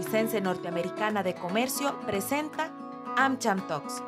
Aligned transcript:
Costarricense 0.00 0.40
Norteamericana 0.40 1.22
de 1.22 1.34
Comercio 1.34 2.00
presenta 2.06 2.72
AmCham 3.18 3.66
Talks, 3.68 4.02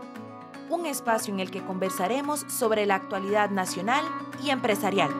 un 0.70 0.86
espacio 0.86 1.34
en 1.34 1.40
el 1.40 1.50
que 1.50 1.62
conversaremos 1.62 2.46
sobre 2.48 2.86
la 2.86 2.94
actualidad 2.94 3.50
nacional 3.50 4.02
y 4.42 4.48
empresarial. 4.48 5.10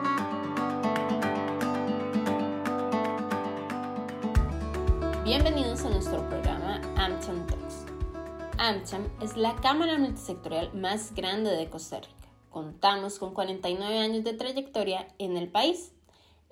Bienvenidos 5.23 5.85
a 5.85 5.91
nuestro 5.91 6.27
programa 6.27 6.81
AmCham 6.95 7.45
Talks. 7.45 7.85
AmCham 8.57 9.07
es 9.21 9.37
la 9.37 9.55
cámara 9.57 9.99
multisectorial 9.99 10.73
más 10.73 11.13
grande 11.13 11.51
de 11.51 11.69
Costa 11.69 11.99
Rica. 11.99 12.29
Contamos 12.49 13.19
con 13.19 13.35
49 13.35 13.99
años 13.99 14.23
de 14.23 14.33
trayectoria 14.33 15.07
en 15.19 15.37
el 15.37 15.49
país 15.49 15.91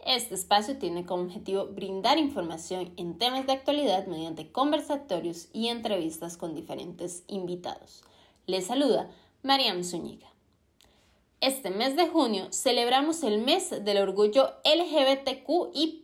este 0.05 0.35
espacio 0.35 0.77
tiene 0.77 1.05
como 1.05 1.23
objetivo 1.23 1.67
brindar 1.67 2.17
información 2.17 2.91
en 2.97 3.17
temas 3.17 3.45
de 3.45 3.53
actualidad 3.53 4.07
mediante 4.07 4.51
conversatorios 4.51 5.47
y 5.53 5.67
entrevistas 5.67 6.37
con 6.37 6.55
diferentes 6.55 7.23
invitados. 7.27 8.03
Les 8.47 8.65
saluda 8.65 9.09
Mariam 9.43 9.83
Zúñiga. 9.83 10.27
Este 11.39 11.69
mes 11.71 11.95
de 11.95 12.07
junio 12.07 12.47
celebramos 12.51 13.23
el 13.23 13.41
mes 13.41 13.69
del 13.83 13.97
orgullo 13.97 14.53
LGBTQI. 14.63 16.01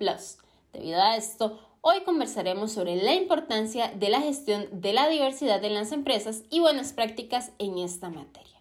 Debido 0.73 1.01
a 1.01 1.15
esto, 1.15 1.59
hoy 1.81 2.01
conversaremos 2.01 2.71
sobre 2.71 2.95
la 2.95 3.13
importancia 3.13 3.91
de 3.95 4.09
la 4.09 4.21
gestión 4.21 4.67
de 4.71 4.93
la 4.93 5.07
diversidad 5.07 5.63
en 5.63 5.73
las 5.73 5.91
empresas 5.91 6.43
y 6.49 6.59
buenas 6.59 6.93
prácticas 6.93 7.51
en 7.59 7.77
esta 7.77 8.09
materia. 8.09 8.59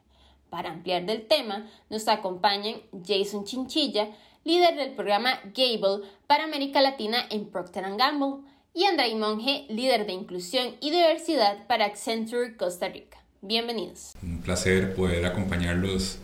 Para 0.50 0.70
ampliar 0.70 1.06
del 1.06 1.26
tema, 1.26 1.66
nos 1.90 2.08
acompañan 2.08 2.76
Jason 3.06 3.44
Chinchilla, 3.44 4.10
líder 4.46 4.76
del 4.76 4.92
programa 4.92 5.40
Gable 5.56 6.06
para 6.28 6.44
América 6.44 6.80
Latina 6.80 7.26
en 7.30 7.50
Procter 7.50 7.84
Gamble, 7.98 8.44
y 8.72 8.84
Andrei 8.84 9.14
Monge, 9.16 9.66
líder 9.68 10.06
de 10.06 10.12
inclusión 10.12 10.76
y 10.80 10.90
diversidad 10.90 11.66
para 11.66 11.86
Accenture 11.86 12.56
Costa 12.56 12.88
Rica. 12.88 13.18
Bienvenidos. 13.40 14.12
Un 14.22 14.42
placer 14.42 14.94
poder 14.94 15.26
acompañarlos 15.26 16.18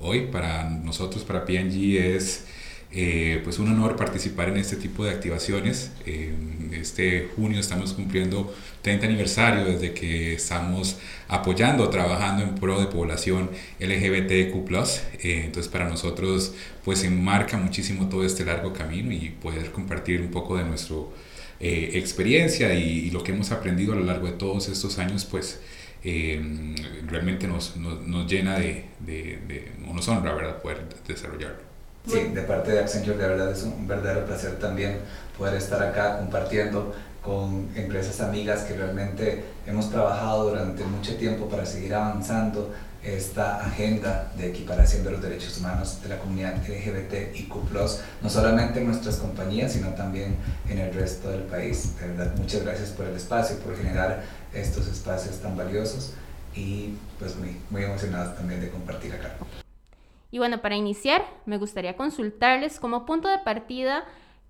hoy. 0.00 0.26
Para 0.26 0.68
nosotros, 0.68 1.22
para 1.22 1.44
PNG, 1.44 1.98
es 1.98 2.46
eh, 2.90 3.42
pues 3.44 3.58
un 3.58 3.68
honor 3.68 3.96
participar 3.96 4.48
en 4.48 4.56
este 4.56 4.76
tipo 4.76 5.04
de 5.04 5.10
activaciones. 5.10 5.92
este 6.72 7.28
junio 7.36 7.60
estamos 7.60 7.92
cumpliendo 7.92 8.54
30 8.82 9.06
aniversario 9.06 9.64
desde 9.64 9.92
que 9.92 10.34
estamos 10.34 10.96
apoyando, 11.28 11.88
trabajando 11.90 12.42
en 12.44 12.54
pro 12.54 12.80
de 12.80 12.86
población 12.86 13.50
LGBTQ+. 13.78 14.70
Eh, 15.22 15.42
entonces 15.44 15.70
para 15.70 15.88
nosotros 15.88 16.54
pues 16.84 17.04
enmarca 17.04 17.58
muchísimo 17.58 18.08
todo 18.08 18.24
este 18.24 18.44
largo 18.44 18.72
camino 18.72 19.12
y 19.12 19.30
poder 19.30 19.70
compartir 19.72 20.20
un 20.22 20.30
poco 20.30 20.56
de 20.56 20.64
nuestra 20.64 20.96
eh, 21.60 21.90
experiencia 21.94 22.72
y, 22.74 23.10
lo 23.10 23.22
que 23.22 23.32
hemos 23.32 23.50
aprendido 23.50 23.92
a 23.92 23.96
lo 23.96 24.04
largo 24.04 24.26
de 24.26 24.32
todos 24.32 24.68
estos 24.68 24.98
años 24.98 25.24
pues 25.24 25.60
realmente 27.06 27.48
nos, 27.48 27.76
nos, 27.76 28.00
nos, 28.06 28.30
llena 28.30 28.58
de, 28.58 28.84
de, 29.00 29.38
de, 29.48 29.72
nos 29.92 30.06
honra 30.08 30.32
¿verdad? 30.32 30.62
poder 30.62 30.86
desarrollarlo. 31.06 31.67
Sí, 32.08 32.20
de 32.32 32.40
parte 32.40 32.70
de 32.70 32.78
Accenture 32.78 33.18
de 33.18 33.28
verdad 33.28 33.52
es 33.52 33.62
un 33.64 33.86
verdadero 33.86 34.24
placer 34.24 34.58
también 34.58 35.00
poder 35.36 35.54
estar 35.56 35.82
acá 35.82 36.16
compartiendo 36.16 36.94
con 37.22 37.68
empresas 37.74 38.22
amigas 38.22 38.62
que 38.62 38.74
realmente 38.74 39.44
hemos 39.66 39.90
trabajado 39.90 40.48
durante 40.48 40.84
mucho 40.84 41.16
tiempo 41.16 41.50
para 41.50 41.66
seguir 41.66 41.94
avanzando 41.94 42.72
esta 43.04 43.62
agenda 43.62 44.32
de 44.38 44.48
equiparación 44.48 45.04
de 45.04 45.10
los 45.10 45.20
derechos 45.20 45.58
humanos 45.58 46.00
de 46.02 46.08
la 46.08 46.18
comunidad 46.18 46.56
LGBTIQ+, 46.56 47.52
no 48.22 48.30
solamente 48.30 48.80
en 48.80 48.86
nuestras 48.86 49.16
compañías, 49.16 49.72
sino 49.72 49.90
también 49.90 50.36
en 50.66 50.78
el 50.78 50.94
resto 50.94 51.30
del 51.30 51.42
país. 51.42 51.94
De 52.00 52.08
verdad, 52.08 52.34
muchas 52.36 52.62
gracias 52.62 52.88
por 52.88 53.04
el 53.04 53.16
espacio, 53.16 53.58
por 53.58 53.76
generar 53.76 54.22
estos 54.54 54.88
espacios 54.88 55.36
tan 55.40 55.54
valiosos 55.58 56.14
y 56.54 56.94
pues 57.18 57.36
muy, 57.36 57.60
muy 57.68 57.84
emocionados 57.84 58.34
también 58.34 58.62
de 58.62 58.70
compartir 58.70 59.12
acá. 59.12 59.34
Y 60.30 60.38
bueno, 60.38 60.60
para 60.60 60.76
iniciar, 60.76 61.24
me 61.46 61.58
gustaría 61.58 61.96
consultarles 61.96 62.80
como 62.80 63.06
punto 63.06 63.28
de 63.28 63.38
partida, 63.38 64.04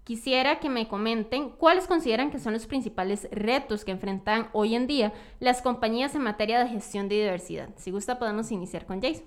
quisiera 0.05 0.59
que 0.59 0.69
me 0.69 0.89
comenten 0.89 1.51
cuáles 1.51 1.87
consideran 1.87 2.31
que 2.31 2.39
son 2.39 2.53
los 2.53 2.67
principales 2.67 3.29
retos 3.31 3.85
que 3.85 3.93
enfrentan 3.93 4.49
hoy 4.53 4.75
en 4.75 4.87
día 4.87 5.13
las 5.39 5.63
compañías 5.63 6.15
en 6.15 6.23
materia 6.23 6.59
de 6.59 6.71
gestión 6.71 7.09
de 7.09 7.17
diversidad. 7.17 7.69
Si 7.77 7.91
gusta, 7.91 8.19
podemos 8.19 8.51
iniciar 8.51 8.87
con 8.87 9.01
Jason. 9.01 9.27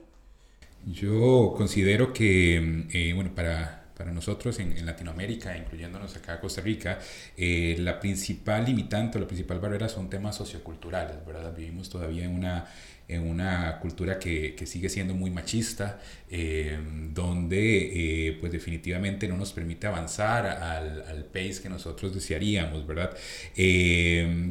Yo 0.86 1.54
considero 1.56 2.12
que, 2.12 2.88
eh, 2.92 3.14
bueno, 3.14 3.32
para 3.36 3.82
para 4.02 4.14
nosotros 4.14 4.58
en, 4.60 4.84
Latinoamérica, 4.84 5.56
incluyéndonos 5.56 6.16
acá 6.16 6.34
a 6.34 6.40
Costa 6.40 6.62
Rica, 6.62 6.98
eh, 7.38 7.76
la 7.78 8.00
principal 8.00 8.66
limitante 8.66 9.20
o 9.20 9.22
la 9.22 9.28
principal 9.28 9.60
barrera 9.60 9.88
son 9.90 10.10
temas 10.10 10.36
socioculturales, 10.36 11.24
¿verdad? 11.24 11.56
Vivimos 11.56 11.88
todavía 11.88 12.26
en 12.26 12.32
una, 12.32 12.66
en 13.12 13.28
una 13.28 13.78
cultura 13.80 14.18
que, 14.18 14.56
que 14.56 14.66
sigue 14.66 14.90
siendo 14.90 15.14
muy 15.14 15.30
machista, 15.30 16.00
eh, 16.30 16.80
donde 17.14 18.28
eh, 18.30 18.38
pues 18.40 18.54
definitivamente 18.54 19.28
no 19.28 19.36
nos 19.36 19.52
permite 19.52 19.88
avanzar 19.88 20.46
al, 20.46 21.02
al 21.04 21.26
pace 21.26 21.60
que 21.62 21.70
nosotros 21.70 22.14
desearíamos, 22.14 22.88
¿verdad? 22.88 23.12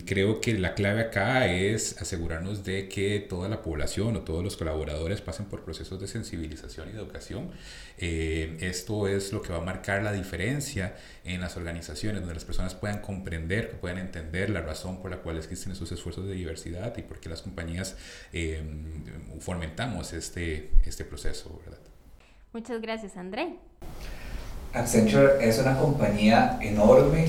creo 0.04 0.41
que 0.41 0.59
la 0.59 0.75
clave 0.75 1.00
acá 1.00 1.50
es 1.53 2.00
asegurarnos 2.00 2.65
de 2.65 2.88
que 2.88 3.21
toda 3.21 3.48
la 3.48 3.62
población 3.62 4.16
o 4.16 4.21
todos 4.21 4.44
los 4.44 4.56
colaboradores 4.56 5.21
pasen 5.21 5.47
por 5.47 5.65
procesos 5.65 6.00
de 6.00 6.06
sensibilización 6.06 6.88
y 6.91 6.97
educación. 6.97 7.50
esto 7.98 9.09
es 9.09 9.32
lo 9.32 9.41
que 9.41 9.53
va 9.53 9.59
a 9.59 9.65
marcar 9.65 10.03
la 10.03 10.12
diferencia 10.12 10.97
en 11.25 11.41
las 11.41 11.56
organizaciones, 11.56 12.21
donde 12.21 12.34
las 12.34 12.44
personas 12.44 12.75
puedan 12.75 13.00
comprender, 13.00 13.78
puedan 13.81 13.98
entender 13.98 14.50
la 14.50 14.62
razón 14.62 15.00
por 15.00 15.10
la 15.10 15.19
cual 15.19 15.37
existen 15.37 15.72
esos 15.72 15.92
esfuerzos 15.92 16.27
de 16.27 16.34
diversidad 16.34 16.97
y 16.97 17.03
por 17.03 17.21
qué 17.21 17.28
las 17.28 17.42
compañías 17.42 17.97
eh, 18.32 18.49
fomentamos 19.40 20.12
este, 20.12 20.72
este 20.84 21.04
proceso. 21.04 21.60
¿verdad? 21.64 21.80
Muchas 22.52 22.80
gracias, 22.80 23.16
André. 23.16 23.56
Accenture 24.72 25.46
es 25.46 25.58
una 25.58 25.78
compañía 25.78 26.58
enorme 26.60 27.28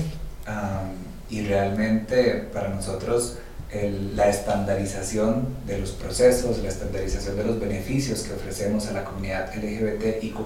y 1.30 1.44
realmente 1.46 2.48
para 2.52 2.68
nosotros 2.68 3.38
la 3.72 4.28
estandarización 4.28 5.46
de 5.66 5.78
los 5.78 5.92
procesos, 5.92 6.58
la 6.58 6.68
estandarización 6.68 7.36
de 7.36 7.44
los 7.44 7.58
beneficios 7.58 8.20
que 8.20 8.34
ofrecemos 8.34 8.86
a 8.88 8.92
la 8.92 9.04
comunidad 9.04 9.50
LGBTIQ+, 9.54 10.36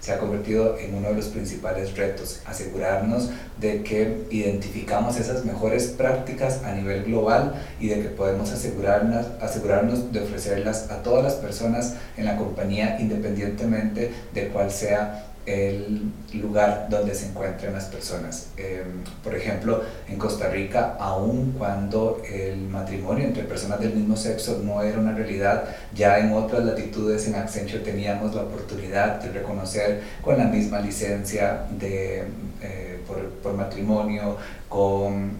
se 0.00 0.12
ha 0.12 0.18
convertido 0.18 0.76
en 0.76 0.94
uno 0.94 1.10
de 1.10 1.14
los 1.14 1.26
principales 1.26 1.96
retos, 1.96 2.40
asegurarnos 2.46 3.30
de 3.60 3.84
que 3.84 4.24
identificamos 4.30 5.18
esas 5.20 5.44
mejores 5.44 5.86
prácticas 5.86 6.64
a 6.64 6.72
nivel 6.72 7.04
global 7.04 7.54
y 7.78 7.88
de 7.88 8.00
que 8.00 8.08
podemos 8.08 8.50
asegurarnos, 8.50 9.26
asegurarnos 9.40 10.12
de 10.12 10.20
ofrecerlas 10.20 10.90
a 10.90 11.02
todas 11.04 11.22
las 11.22 11.34
personas 11.34 11.94
en 12.16 12.24
la 12.24 12.36
compañía 12.36 12.98
independientemente 12.98 14.12
de 14.34 14.48
cuál 14.48 14.72
sea 14.72 15.27
el 15.48 16.12
lugar 16.34 16.88
donde 16.90 17.14
se 17.14 17.28
encuentran 17.28 17.72
las 17.72 17.86
personas. 17.86 18.48
Em, 18.58 19.02
por 19.24 19.34
ejemplo, 19.34 19.82
en 20.06 20.18
Costa 20.18 20.48
Rica, 20.48 20.96
aun 21.00 21.52
cuando 21.52 22.20
el 22.30 22.58
matrimonio 22.68 23.24
entre 23.24 23.44
personas 23.44 23.80
del 23.80 23.94
mismo 23.94 24.16
sexo 24.16 24.60
no 24.62 24.82
era 24.82 24.98
una 24.98 25.14
realidad, 25.14 25.64
ya 25.94 26.18
en 26.18 26.32
otras 26.32 26.64
latitudes 26.64 27.26
en 27.28 27.36
Accenture 27.36 27.80
teníamos 27.80 28.34
la 28.34 28.42
oportunidad 28.42 29.22
de 29.22 29.32
reconocer 29.32 30.02
con 30.22 30.36
la 30.36 30.44
misma 30.44 30.80
licencia 30.80 31.62
de, 31.78 32.24
eh, 32.62 33.00
por, 33.06 33.28
por, 33.42 33.54
matrimonio, 33.54 34.36
con 34.68 35.38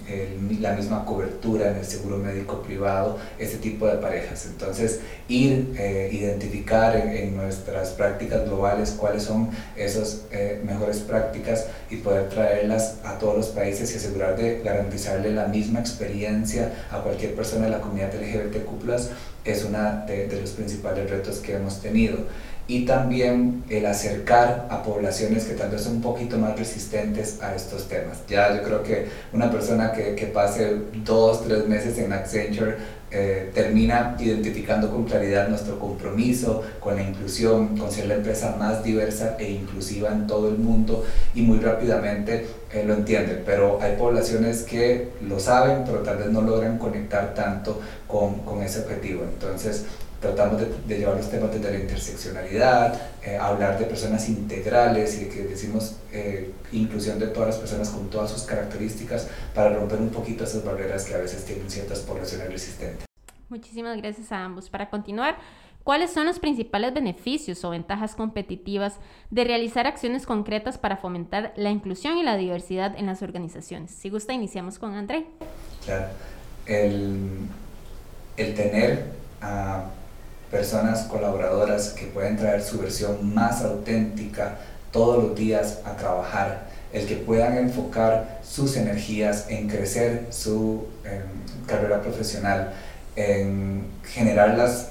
la 0.60 0.72
misma 0.72 1.04
cobertura 1.04 1.70
en 1.70 1.76
el 1.76 1.84
seguro 1.84 2.16
médico 2.16 2.62
privado, 2.62 3.18
este 3.38 3.58
tipo 3.58 3.86
de 3.86 3.98
parejas. 3.98 4.46
Entonces, 4.46 5.00
ir, 5.28 5.74
eh, 5.78 6.08
identificar 6.12 6.96
en, 6.96 7.36
nuestras 7.36 7.90
prácticas 7.90 8.44
globales 8.44 8.96
cuáles 8.98 9.22
son 9.22 9.50
esas 9.98 10.22
eh, 10.30 10.60
mejores 10.64 10.98
prácticas 10.98 11.66
y 11.90 11.96
poder 11.96 12.28
traerlas 12.28 12.96
a 13.04 13.18
todos 13.18 13.36
los 13.36 13.46
países 13.48 13.92
y 13.92 13.96
asegurar 13.96 14.36
de 14.36 14.62
garantizarle 14.62 15.32
la 15.32 15.46
misma 15.46 15.80
experiencia 15.80 16.72
a 16.90 17.00
cualquier 17.00 17.34
persona 17.34 17.66
de 17.66 17.72
la 17.72 17.80
comunidad 17.80 18.14
LGBTQ+, 18.14 18.68
es 19.44 19.64
uno 19.64 20.04
de, 20.06 20.28
de 20.28 20.40
los 20.40 20.50
principales 20.50 21.10
retos 21.10 21.38
que 21.38 21.54
hemos 21.54 21.80
tenido 21.80 22.18
y 22.68 22.84
también 22.84 23.64
el 23.70 23.86
acercar 23.86 24.68
a 24.70 24.82
poblaciones 24.82 25.44
que 25.44 25.54
tal 25.54 25.70
vez 25.70 25.82
son 25.82 25.96
un 25.96 26.02
poquito 26.02 26.36
más 26.36 26.56
resistentes 26.58 27.40
a 27.40 27.54
estos 27.54 27.88
temas. 27.88 28.18
Ya 28.28 28.54
yo 28.54 28.62
creo 28.62 28.82
que 28.82 29.06
una 29.32 29.50
persona 29.50 29.90
que, 29.90 30.14
que 30.14 30.26
pase 30.26 30.76
dos, 31.02 31.44
tres 31.44 31.66
meses 31.66 31.96
en 31.96 32.12
Accenture 32.12 32.76
eh, 33.10 33.50
termina 33.54 34.16
identificando 34.18 34.90
con 34.90 35.04
claridad 35.04 35.48
nuestro 35.48 35.78
compromiso 35.78 36.62
con 36.80 36.96
la 36.96 37.02
inclusión, 37.02 37.76
con 37.76 37.90
ser 37.90 38.06
la 38.06 38.14
empresa 38.14 38.56
más 38.58 38.84
diversa 38.84 39.36
e 39.38 39.50
inclusiva 39.50 40.10
en 40.10 40.26
todo 40.26 40.48
el 40.48 40.58
mundo 40.58 41.04
y 41.34 41.42
muy 41.42 41.58
rápidamente 41.58 42.46
eh, 42.72 42.84
lo 42.86 42.94
entienden, 42.94 43.42
pero 43.46 43.78
hay 43.80 43.96
poblaciones 43.96 44.62
que 44.62 45.08
lo 45.26 45.40
saben, 45.40 45.84
pero 45.86 46.00
tal 46.00 46.18
vez 46.18 46.28
no 46.28 46.42
logran 46.42 46.78
conectar 46.78 47.32
tanto 47.34 47.80
con, 48.06 48.40
con 48.40 48.62
ese 48.62 48.80
objetivo. 48.80 49.22
Entonces, 49.24 49.86
tratamos 50.20 50.60
de, 50.60 50.98
llevar 50.98 51.16
los 51.16 51.30
temas 51.30 51.52
desde 51.52 51.70
la 51.70 51.78
interseccionalidad, 51.78 53.00
eh, 53.22 53.36
hablar 53.36 53.78
de 53.78 53.84
personas 53.84 54.28
integrales 54.28 55.20
y 55.20 55.24
de 55.24 55.28
que 55.30 55.42
decimos 55.44 55.96
eh, 56.12 56.52
inclusión 56.72 57.18
de 57.18 57.28
todas 57.28 57.50
las 57.50 57.58
personas 57.58 57.90
con 57.90 58.08
todas 58.10 58.30
sus 58.30 58.42
características 58.42 59.28
para 59.54 59.70
romper 59.70 60.00
un 60.00 60.10
poquito 60.10 60.44
esas 60.44 60.64
barreras 60.64 61.04
que 61.04 61.14
a 61.14 61.18
veces 61.18 61.44
tienen 61.44 61.70
ciertas 61.70 62.00
poblaciones 62.00 62.50
resistentes. 62.50 63.06
Muchísimas 63.48 63.96
gracias 63.96 64.32
a 64.32 64.44
ambos. 64.44 64.68
Para 64.68 64.90
continuar, 64.90 65.38
¿cuáles 65.84 66.10
son 66.10 66.26
los 66.26 66.40
principales 66.40 66.92
beneficios 66.92 67.64
o 67.64 67.70
ventajas 67.70 68.14
competitivas 68.14 68.96
de 69.30 69.44
realizar 69.44 69.86
acciones 69.86 70.26
concretas 70.26 70.78
para 70.78 70.96
fomentar 70.96 71.54
la 71.56 71.70
inclusión 71.70 72.18
y 72.18 72.24
la 72.24 72.36
diversidad 72.36 72.98
en 72.98 73.06
las 73.06 73.22
organizaciones? 73.22 73.92
Si 73.92 74.10
gusta, 74.10 74.32
iniciamos 74.32 74.78
con 74.78 74.94
André. 74.94 75.26
Claro. 75.84 76.08
El, 76.66 77.38
el 78.36 78.54
tener 78.54 79.04
a 79.40 79.84
personas 80.50 81.02
colaboradoras 81.02 81.90
que 81.90 82.06
pueden 82.06 82.36
traer 82.36 82.62
su 82.62 82.78
versión 82.78 83.34
más 83.34 83.62
auténtica 83.62 84.58
todos 84.92 85.22
los 85.22 85.36
días 85.36 85.78
a 85.84 85.96
trabajar, 85.96 86.68
el 86.92 87.06
que 87.06 87.16
puedan 87.16 87.58
enfocar 87.58 88.40
sus 88.42 88.76
energías 88.76 89.46
en 89.48 89.68
crecer 89.68 90.26
su 90.30 90.86
em, 91.04 91.66
carrera 91.66 92.00
profesional, 92.00 92.72
en 93.16 93.86
generar 94.04 94.56
las 94.56 94.88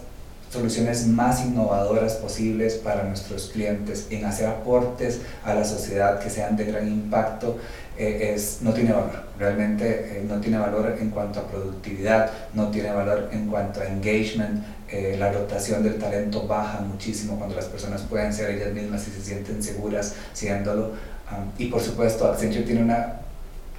soluciones 0.52 1.08
más 1.08 1.44
innovadoras 1.44 2.14
posibles 2.14 2.76
para 2.76 3.04
nuestros 3.04 3.48
clientes, 3.48 4.08
en 4.12 4.26
hacer 4.26 4.48
aportes 4.48 5.20
a 5.44 5.54
la 5.54 5.66
sociedad 5.66 6.20
que 6.20 6.30
sean 6.30 6.56
de 6.56 6.66
gran 6.66 6.88
impacto, 6.88 7.58
eh, 7.98 8.34
es, 8.34 8.60
no 8.62 8.74
tiene 8.74 8.92
valor. 8.94 9.24
Realmente 9.40 10.20
eh, 10.20 10.26
no 10.28 10.40
tiene 10.40 10.58
valor 10.58 10.98
en 11.00 11.10
cuanto 11.10 11.40
a 11.40 11.48
productividad, 11.48 12.32
no 12.54 12.70
tiene 12.70 12.92
valor 12.92 13.30
en 13.32 13.48
cuanto 13.48 13.82
a 13.82 13.86
engagement, 13.86 14.64
eh, 14.90 15.16
la 15.20 15.32
rotación 15.32 15.84
del 15.84 15.98
talento 15.98 16.48
baja 16.48 16.80
muchísimo 16.80 17.38
cuando 17.38 17.56
las 17.56 17.66
personas 17.66 18.04
pueden 18.04 18.34
ser 18.34 18.52
ellas 18.52 18.74
mismas 18.74 19.08
y 19.08 19.12
se 19.12 19.22
sienten 19.22 19.62
seguras 19.62 20.16
siéndolo. 20.34 20.92
Um, 21.30 21.52
y 21.58 21.68
por 21.68 21.82
supuesto, 21.82 22.26
Accenture 22.32 22.64
tiene 22.64 22.84
una 22.84 23.22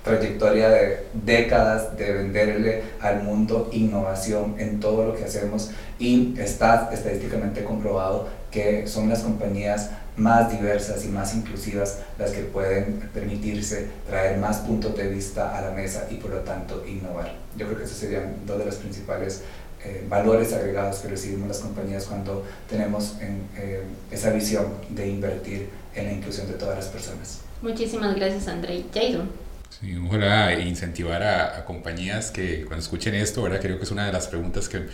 trayectoria 0.05 0.69
de 0.69 1.07
décadas 1.13 1.97
de 1.97 2.13
venderle 2.13 2.83
al 3.01 3.23
mundo 3.23 3.69
innovación 3.73 4.57
en 4.59 4.81
todo 4.81 5.07
lo 5.07 5.15
que 5.15 5.25
hacemos 5.25 5.71
y 5.99 6.35
está 6.39 6.91
estadísticamente 6.93 7.65
comprobado 7.65 8.29
que 8.51 8.87
son 8.87 9.09
las 9.09 9.21
compañías 9.21 9.91
más 10.19 10.51
diversas 10.51 11.05
y 11.05 11.09
más 11.09 11.35
inclusivas 11.35 12.01
las 12.19 12.31
que 12.33 12.43
pueden 12.43 13.01
permitirse 13.15 13.89
traer 14.07 14.39
más 14.39 14.59
puntos 14.59 14.97
de 14.97 15.09
vista 15.09 15.57
a 15.57 15.63
la 15.63 15.71
mesa 15.71 16.07
y 16.11 16.15
por 16.17 16.31
lo 16.31 16.41
tanto 16.41 16.85
innovar. 16.87 17.33
Yo 17.57 17.67
creo 17.67 17.79
que 17.79 17.85
esos 17.85 17.97
serían 17.97 18.35
dos 18.47 18.59
de 18.59 18.65
los 18.67 18.77
principales 18.77 19.43
eh, 19.85 20.05
valores 20.09 20.53
agregados 20.53 20.99
que 20.99 21.09
recibimos 21.09 21.49
las 21.49 21.59
compañías 21.59 22.05
cuando 22.07 22.45
tenemos 22.69 23.15
eh, 23.21 23.83
esa 24.11 24.31
visión 24.31 24.67
de 24.91 25.09
invertir 25.09 25.69
en 25.95 26.07
la 26.07 26.13
inclusión 26.13 26.49
de 26.49 26.55
todas 26.55 26.77
las 26.77 26.87
personas. 26.89 27.41
Muchísimas 27.63 28.15
gracias, 28.17 28.49
André. 28.49 28.85
Jason. 28.93 29.31
Sí, 29.71 29.97
ojalá 29.97 30.59
incentivar 30.59 31.23
a, 31.23 31.65
compañías 31.65 32.31
que 32.31 32.65
cuando 32.65 32.83
escuchen 32.83 33.15
esto, 33.15 33.43
¿verdad? 33.43 33.61
Creo 33.61 33.79
que 33.79 33.85
es 33.85 33.91
una 33.91 34.07
de 34.07 34.13
las 34.13 34.27
preguntas 34.27 34.69
que 34.69 34.87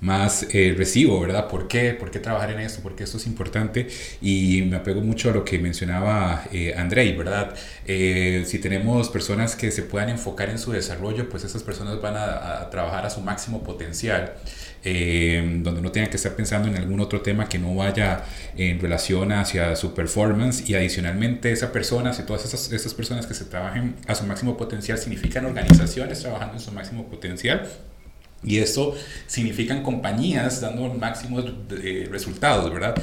más 0.00 0.46
eh, 0.52 0.74
recibo, 0.76 1.20
¿verdad? 1.20 1.48
¿Por 1.48 1.68
qué? 1.68 1.94
¿Por 1.94 2.10
qué 2.10 2.18
trabajar 2.18 2.50
en 2.52 2.60
esto? 2.60 2.82
¿Por 2.82 2.96
qué 2.96 3.04
esto 3.04 3.18
es 3.18 3.26
importante? 3.26 3.88
Y 4.20 4.62
me 4.62 4.76
apego 4.76 5.00
mucho 5.00 5.30
a 5.30 5.32
lo 5.32 5.44
que 5.44 5.58
mencionaba 5.58 6.44
eh, 6.52 6.74
Andrei, 6.76 7.16
¿verdad? 7.16 7.54
Eh, 7.86 8.44
si 8.46 8.58
tenemos 8.58 9.08
personas 9.10 9.56
que 9.56 9.70
se 9.70 9.82
puedan 9.82 10.08
enfocar 10.08 10.48
en 10.50 10.58
su 10.58 10.72
desarrollo, 10.72 11.28
pues 11.28 11.44
esas 11.44 11.62
personas 11.62 12.00
van 12.00 12.16
a, 12.16 12.60
a 12.60 12.70
trabajar 12.70 13.06
a 13.06 13.10
su 13.10 13.20
máximo 13.20 13.62
potencial. 13.62 14.34
Eh, 14.82 15.60
donde 15.62 15.82
no 15.82 15.92
tengan 15.92 16.08
que 16.08 16.16
estar 16.16 16.32
pensando 16.32 16.66
en 16.66 16.74
algún 16.74 17.00
otro 17.00 17.20
tema 17.20 17.50
que 17.50 17.58
no 17.58 17.74
vaya 17.74 18.24
en 18.56 18.80
relación 18.80 19.30
hacia 19.30 19.76
su 19.76 19.92
performance 19.92 20.66
y 20.70 20.74
adicionalmente 20.74 21.52
esa 21.52 21.70
persona, 21.70 22.14
si 22.14 22.22
todas 22.22 22.46
esas, 22.46 22.72
esas 22.72 22.94
personas 22.94 23.26
que 23.26 23.34
se 23.34 23.44
trabajen 23.44 23.96
a 24.06 24.14
su 24.14 24.24
máximo 24.24 24.56
potencial 24.56 24.96
significan 24.96 25.44
organizaciones 25.44 26.20
trabajando 26.20 26.54
en 26.54 26.60
su 26.60 26.72
máximo 26.72 27.10
potencial 27.10 27.68
y 28.42 28.58
eso 28.58 28.94
significan 29.26 29.82
compañías 29.82 30.60
dando 30.60 30.92
máximos 30.94 31.44
resultados, 32.10 32.72
¿verdad? 32.72 32.94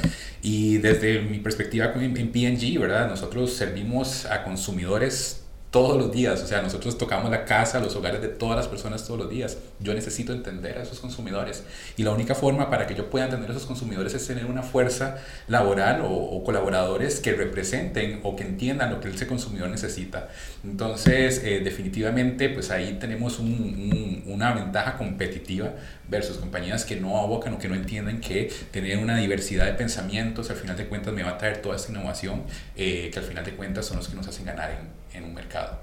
Y 0.42 0.78
desde 0.78 1.20
mi 1.20 1.38
perspectiva 1.38 1.92
en 1.94 2.32
PNG, 2.32 2.78
¿verdad? 2.80 3.08
Nosotros 3.08 3.52
servimos 3.52 4.26
a 4.26 4.44
consumidores 4.44 5.44
todos 5.70 5.96
los 5.96 6.12
días. 6.12 6.42
O 6.42 6.46
sea, 6.46 6.62
nosotros 6.62 6.96
tocamos 6.98 7.30
la 7.30 7.44
casa, 7.44 7.80
los 7.80 7.94
hogares 7.96 8.20
de 8.20 8.28
todas 8.28 8.56
las 8.56 8.68
personas 8.68 9.04
todos 9.04 9.20
los 9.20 9.30
días. 9.30 9.58
Yo 9.80 9.94
necesito 9.94 10.32
entender 10.32 10.78
a 10.78 10.82
esos 10.82 11.00
consumidores. 11.00 11.64
Y 11.96 12.02
la 12.02 12.10
única 12.10 12.34
forma 12.34 12.70
para 12.70 12.86
que 12.86 12.94
yo 12.94 13.10
pueda 13.10 13.26
entender 13.26 13.50
a 13.50 13.52
esos 13.52 13.66
consumidores 13.66 14.14
es 14.14 14.26
tener 14.26 14.46
una 14.46 14.62
fuerza 14.62 15.18
laboral 15.46 16.02
o, 16.04 16.42
colaboradores 16.44 17.20
que 17.20 17.32
representen 17.32 18.20
o 18.22 18.34
que 18.36 18.44
entiendan 18.44 18.90
lo 18.90 19.00
que 19.00 19.08
ese 19.08 19.26
consumidor 19.26 19.68
necesita. 19.68 20.28
Entonces, 20.64 21.42
eh, 21.44 21.60
definitivamente, 21.60 22.48
pues 22.48 22.70
ahí 22.70 22.96
tenemos 22.98 23.38
una 23.38 24.52
ventaja 24.54 24.96
competitiva 24.96 25.74
versus 26.08 26.38
compañías 26.38 26.84
que 26.84 26.96
no 26.96 27.18
abocan 27.18 27.54
o 27.54 27.58
que 27.58 27.68
no 27.68 27.74
entienden 27.74 28.20
que 28.20 28.50
tener 28.70 28.98
una 28.98 29.18
diversidad 29.18 29.66
de 29.66 29.74
pensamientos 29.74 30.50
al 30.50 30.56
final 30.56 30.76
de 30.76 30.86
cuentas 30.86 31.12
me 31.12 31.22
va 31.22 31.30
a 31.30 31.38
traer 31.38 31.60
toda 31.60 31.76
esta 31.76 31.92
innovación 31.92 32.44
eh, 32.76 33.10
que 33.12 33.18
al 33.18 33.24
final 33.24 33.44
de 33.44 33.52
cuentas 33.52 33.86
son 33.86 33.98
los 33.98 34.08
que 34.08 34.16
nos 34.16 34.26
hacen 34.26 34.46
ganar 34.46 34.70
en, 34.70 34.98
en 35.18 35.24
un 35.24 35.34
mercado. 35.34 35.78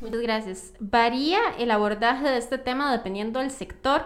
Muchas 0.00 0.20
gracias. 0.20 0.72
¿Varía 0.78 1.38
el 1.58 1.70
abordaje 1.70 2.28
de 2.28 2.38
este 2.38 2.58
tema 2.58 2.92
dependiendo 2.92 3.40
del 3.40 3.50
sector, 3.50 4.02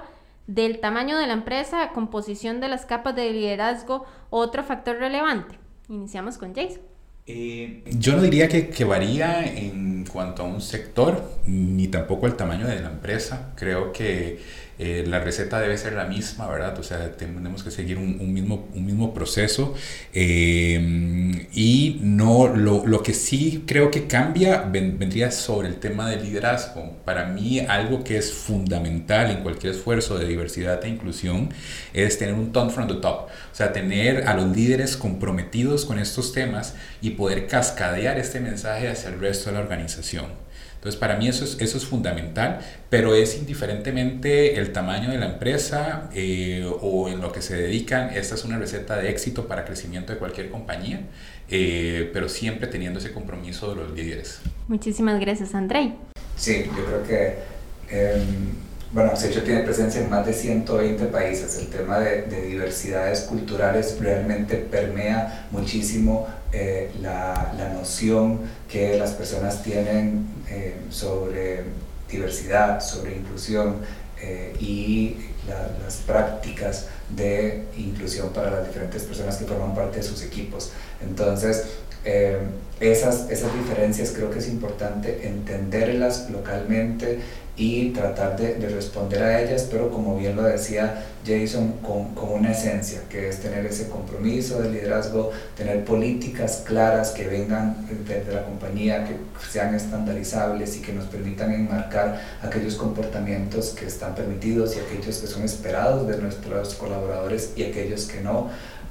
del 0.46 0.80
tamaño 0.80 1.18
de 1.18 1.26
la 1.26 1.32
empresa, 1.32 1.90
composición 1.90 2.60
de 2.60 2.68
las 2.68 2.86
capas 2.86 3.16
de 3.16 3.32
liderazgo 3.32 4.06
otro 4.30 4.62
factor 4.62 4.96
relevante? 4.96 5.58
Iniciamos 5.88 6.38
con 6.38 6.54
Jason. 6.54 6.82
Eh, 7.26 7.84
yo 7.98 8.16
no 8.16 8.22
diría 8.22 8.48
que, 8.48 8.70
que, 8.70 8.84
varía 8.84 9.44
en 9.44 10.04
cuanto 10.06 10.42
a 10.42 10.46
un 10.46 10.60
sector, 10.60 11.22
ni 11.46 11.88
tampoco 11.88 12.26
el 12.26 12.34
tamaño 12.34 12.66
de 12.66 12.80
la 12.80 12.88
empresa. 12.88 13.52
Creo 13.56 13.92
que 13.92 14.40
eh, 14.82 15.04
la 15.06 15.20
receta 15.20 15.60
debe 15.60 15.76
ser 15.76 15.92
la 15.92 16.06
misma, 16.06 16.48
¿verdad? 16.48 16.78
O 16.78 16.82
sea, 16.82 17.12
tenemos 17.12 17.62
que 17.62 17.70
seguir 17.70 17.98
un, 17.98 18.32
mismo, 18.32 18.66
un 18.72 18.86
mismo 18.86 19.12
proceso. 19.12 19.74
Eh, 20.14 21.46
y 21.52 21.98
no, 22.00 22.48
lo, 22.48 22.86
lo, 22.86 23.02
que 23.02 23.12
sí 23.12 23.64
creo 23.66 23.90
que 23.90 24.06
cambia 24.06 24.62
vendría 24.62 25.32
sobre 25.32 25.68
el 25.68 25.76
tema 25.76 26.08
del 26.08 26.22
liderazgo. 26.22 26.96
Para 27.04 27.26
mí, 27.26 27.60
algo 27.60 28.04
que 28.04 28.16
es 28.16 28.32
fundamental 28.32 29.30
en 29.30 29.42
cualquier 29.42 29.74
esfuerzo 29.74 30.18
de 30.18 30.26
diversidad 30.26 30.82
e 30.82 30.88
inclusión 30.88 31.50
es 31.92 32.16
tener 32.16 32.34
un 32.34 32.50
tone 32.50 32.70
from 32.70 32.88
the 32.88 32.94
top. 32.94 33.26
O 33.26 33.54
sea, 33.54 33.74
tener 33.74 34.28
a 34.28 34.34
los 34.34 34.56
líderes 34.56 34.96
comprometidos 34.96 35.84
con 35.84 35.98
estos 35.98 36.32
temas 36.32 36.74
y 37.02 37.10
poder 37.10 37.48
cascadear 37.48 38.18
este 38.18 38.40
mensaje 38.40 38.88
hacia 38.88 39.10
el 39.10 39.20
resto 39.20 39.50
de 39.50 39.56
la 39.56 39.60
organización. 39.60 40.49
Entonces, 40.80 40.98
para 40.98 41.16
mí 41.16 41.28
eso 41.28 41.44
es, 41.44 41.60
eso 41.60 41.76
es 41.76 41.84
fundamental, 41.84 42.60
pero 42.88 43.14
es 43.14 43.36
indiferentemente 43.36 44.58
el 44.58 44.72
tamaño 44.72 45.10
de 45.10 45.18
la 45.18 45.26
empresa 45.26 46.08
eh, 46.14 46.66
o 46.80 47.10
en 47.10 47.20
lo 47.20 47.32
que 47.32 47.42
se 47.42 47.54
dedican, 47.54 48.08
esta 48.14 48.34
es 48.34 48.46
una 48.46 48.56
receta 48.56 48.96
de 48.96 49.10
éxito 49.10 49.46
para 49.46 49.66
crecimiento 49.66 50.14
de 50.14 50.18
cualquier 50.18 50.48
compañía, 50.48 51.02
eh, 51.50 52.08
pero 52.14 52.30
siempre 52.30 52.66
teniendo 52.66 52.98
ese 52.98 53.12
compromiso 53.12 53.74
de 53.74 53.82
los 53.82 53.94
líderes. 53.94 54.40
Muchísimas 54.68 55.20
gracias, 55.20 55.54
Andrei. 55.54 55.92
Sí, 56.36 56.64
yo 56.74 56.84
creo 56.86 57.02
que... 57.06 57.34
Em, 57.90 58.69
bueno, 58.92 59.12
hecho 59.12 59.42
tiene 59.44 59.62
presencia 59.62 60.00
en 60.00 60.10
más 60.10 60.26
de 60.26 60.32
120 60.32 61.06
países. 61.06 61.58
El 61.58 61.68
tema 61.68 62.00
de, 62.00 62.22
diversidades 62.42 63.20
culturales 63.20 63.96
realmente 64.00 64.56
permea 64.56 65.46
muchísimo 65.52 66.26
eh, 66.52 66.90
la, 67.00 67.54
la, 67.56 67.68
noción 67.68 68.40
que 68.68 68.98
las 68.98 69.12
personas 69.12 69.62
tienen 69.62 70.26
eh, 70.48 70.74
sobre 70.90 71.62
diversidad, 72.10 72.80
sobre 72.80 73.14
inclusión 73.14 73.76
eh, 74.20 74.56
y 74.58 75.16
las 75.48 75.96
prácticas 75.98 76.86
de 77.08 77.66
inclusión 77.76 78.30
para 78.30 78.50
las 78.50 78.66
diferentes 78.66 79.04
personas 79.04 79.36
que 79.36 79.44
forman 79.44 79.74
parte 79.74 79.98
de 79.98 80.02
sus 80.02 80.22
equipos. 80.22 80.72
Entonces, 81.00 81.64
esas, 82.80 83.28
esas 83.30 83.52
diferencias 83.54 84.10
creo 84.10 84.30
que 84.30 84.38
es 84.38 84.48
importante 84.48 85.26
entenderlas 85.26 86.30
localmente 86.30 87.20
y 87.60 87.90
tratar 87.90 88.38
de, 88.38 88.54
de, 88.54 88.70
responder 88.70 89.22
a 89.22 89.42
ellas, 89.42 89.68
pero 89.70 89.90
como 89.90 90.16
bien 90.16 90.34
lo 90.34 90.44
decía 90.44 91.04
Jason, 91.26 91.74
con, 91.82 92.14
con, 92.14 92.30
una 92.30 92.52
esencia, 92.52 93.02
que 93.10 93.28
es 93.28 93.40
tener 93.40 93.66
ese 93.66 93.90
compromiso 93.90 94.62
de 94.62 94.70
liderazgo, 94.70 95.30
tener 95.58 95.84
políticas 95.84 96.62
claras 96.66 97.10
que 97.10 97.26
vengan 97.28 97.86
desde 98.08 98.32
la 98.32 98.44
compañía, 98.44 99.04
que 99.04 99.16
sean 99.46 99.74
estandarizables 99.74 100.78
y 100.78 100.80
que 100.80 100.94
nos 100.94 101.04
permitan 101.04 101.52
enmarcar 101.52 102.22
aquellos 102.42 102.76
comportamientos 102.76 103.74
que 103.78 103.84
están 103.84 104.14
permitidos 104.14 104.74
y 104.76 104.78
aquellos 104.78 105.18
que 105.18 105.26
son 105.26 105.42
esperados 105.42 106.08
de 106.08 106.16
nuestros 106.16 106.72
colaboradores 106.76 107.52
y 107.56 107.64
aquellos 107.64 108.06
que 108.06 108.22
no. 108.22 108.48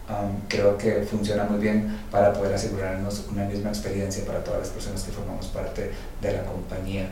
Um, 0.09 0.41
creo 0.47 0.75
que 0.75 1.03
funciona 1.03 1.43
muy 1.43 1.59
bien 1.59 1.99
para 2.09 2.33
poder 2.33 2.55
asegurarnos 2.55 3.25
una 3.31 3.45
misma 3.45 3.69
experiencia 3.69 4.25
para 4.25 4.43
todas 4.43 4.61
las 4.61 4.69
personas 4.69 5.03
que 5.03 5.11
formamos 5.11 5.47
parte 5.47 5.91
de 6.21 6.33
la 6.33 6.43
compañía. 6.43 7.09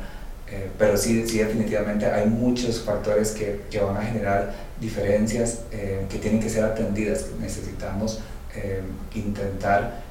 Eh, 0.50 0.70
pero 0.78 0.96
sí, 0.98 1.28
sí, 1.28 1.40
definitivamente 1.40 2.06
hay 2.06 2.26
muchos 2.26 2.82
factores 2.82 3.32
que, 3.32 3.62
que 3.70 3.80
van 3.80 3.98
a 3.98 4.02
generar 4.02 4.54
diferencias 4.80 5.62
eh, 5.72 6.06
que 6.10 6.20
tienen 6.20 6.40
que 6.40 6.50
ser 6.50 6.64
atendidas. 6.64 7.26
Necesitamos 7.40 8.20
eh, 8.56 8.82
intentar 9.16 10.06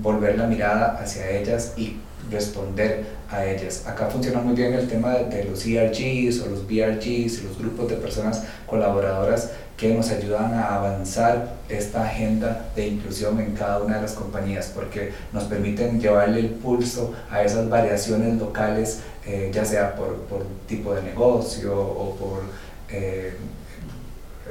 volver 0.00 0.38
la 0.38 0.46
mirada 0.46 0.98
hacia 0.98 1.28
ellas 1.28 1.74
y 1.76 1.98
responder 2.30 3.04
a 3.30 3.44
ellas. 3.44 3.86
Acá 3.86 4.06
funciona 4.06 4.40
muy 4.40 4.54
bien 4.54 4.72
el 4.72 4.88
tema 4.88 5.14
de, 5.14 5.44
los 5.44 5.66
ERGs 5.66 6.40
o 6.40 6.46
los 6.48 6.66
BRGs, 6.66 7.42
los 7.42 7.58
grupos 7.58 7.90
de 7.90 7.96
personas 7.96 8.44
colaboradoras 8.66 9.50
que 9.76 9.92
nos 9.94 10.10
ayudan 10.10 10.54
a 10.54 10.76
avanzar 10.76 11.56
esta 11.68 12.04
agenda 12.04 12.70
de 12.74 12.88
inclusión 12.88 13.38
en 13.40 13.52
cada 13.54 13.82
una 13.82 13.96
de 13.96 14.02
las 14.02 14.12
compañías, 14.12 14.72
porque 14.74 15.12
nos 15.32 15.44
permiten 15.44 16.00
llevarle 16.00 16.40
el 16.40 16.50
pulso 16.50 17.12
a 17.30 17.42
esas 17.42 17.68
variaciones 17.68 18.38
locales, 18.38 19.00
eh, 19.26 19.50
ya 19.52 19.64
sea 19.64 19.94
por, 19.94 20.16
por, 20.22 20.46
tipo 20.66 20.94
de 20.94 21.02
negocio 21.02 21.78
o 21.78 22.16
por 22.16 22.42
eh, 22.88 23.36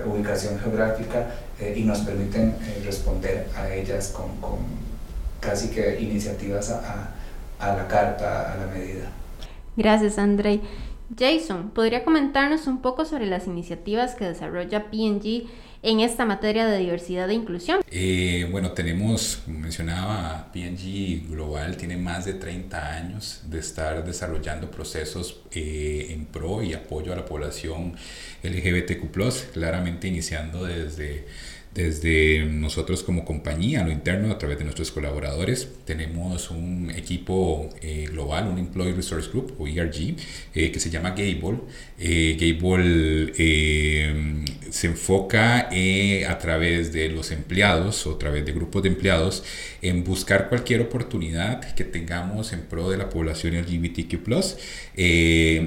ubicación 0.05 0.60
geográfica, 0.60 1.32
eh, 1.60 1.74
y 1.75 1.84
nos 1.84 2.00
permiten 2.00 2.55
responder 2.84 3.48
a 3.58 3.74
ellas 3.74 4.10
con, 4.10 4.36
con, 4.38 4.60
casi 5.39 5.70
que 5.70 6.00
iniciativas 6.01 6.70
a, 6.70 7.13
a, 7.60 7.72
a 7.72 7.75
la 7.75 7.88
carta, 7.88 8.53
a 8.53 8.58
la 8.58 8.67
medida. 8.67 9.10
Gracias, 9.75 10.20
Andrei. 10.20 10.62
Jason, 11.17 11.71
¿podría 11.71 12.03
comentarnos 12.03 12.67
un 12.67 12.81
poco 12.81 13.05
sobre 13.05 13.25
las 13.25 13.47
iniciativas 13.47 14.15
que 14.15 14.25
desarrolla 14.25 14.89
PNG 14.89 15.47
en 15.83 16.00
esta 16.00 16.25
materia 16.25 16.65
de 16.65 16.79
diversidad 16.79 17.29
e 17.29 17.35
inclusión? 17.35 17.81
Eh, 17.91 18.47
bueno, 18.51 18.71
tenemos, 18.71 19.41
como 19.45 19.59
mencionaba, 19.59 20.50
PNG 20.51 21.29
Global 21.29 21.77
tiene 21.77 21.95
más 21.95 22.25
de 22.25 22.33
30 22.33 22.95
años 22.95 23.41
de 23.45 23.59
estar 23.59 24.03
desarrollando 24.03 24.71
procesos 24.71 25.41
eh, 25.51 26.07
en 26.09 26.25
pro 26.25 26.63
y 26.63 26.74
apoyo 26.74 27.13
a 27.13 27.15
la 27.15 27.25
población 27.25 27.95
LGBTQ, 28.41 29.53
claramente 29.53 30.07
iniciando 30.07 30.65
desde 30.65 31.27
desde 31.75 32.46
nosotros 32.46 33.03
como 33.03 33.25
compañía, 33.25 33.84
lo 33.84 33.91
interno, 33.91 34.32
a 34.32 34.38
través 34.38 34.58
de 34.58 34.63
nuestros 34.63 34.91
colaboradores, 34.91 35.67
tenemos 35.84 36.50
un 36.50 36.89
equipo 36.89 37.70
eh, 37.82 38.08
global, 38.10 38.48
un 38.48 38.58
Employee 38.58 38.94
Resource 38.94 39.29
Group 39.29 39.55
o 39.60 39.67
ERG, 39.67 40.15
eh, 40.55 40.72
que 40.72 40.79
se 40.79 40.89
llama 40.89 41.10
Gable. 41.10 41.60
Eh, 42.00 42.38
Gable 42.39 43.34
se 44.75 44.88
enfoca 44.88 45.70
a 45.70 46.38
través 46.39 46.91
de 46.91 47.10
los 47.10 47.32
empleados 47.32 48.05
o 48.05 48.15
a 48.15 48.20
través 48.20 48.46
de 48.46 48.51
grupos 48.51 48.84
de 48.84 48.89
empleados 48.89 49.44
en 49.82 50.03
buscar 50.03 50.50
cualquier 50.50 50.82
oportunidad 50.82 51.74
que 51.75 51.84
tengamos 51.84 52.51
en 52.53 52.62
pro 52.62 52.89
de 52.89 52.98
la 52.98 53.10
población 53.10 53.55
LGBTQ, 53.55 54.27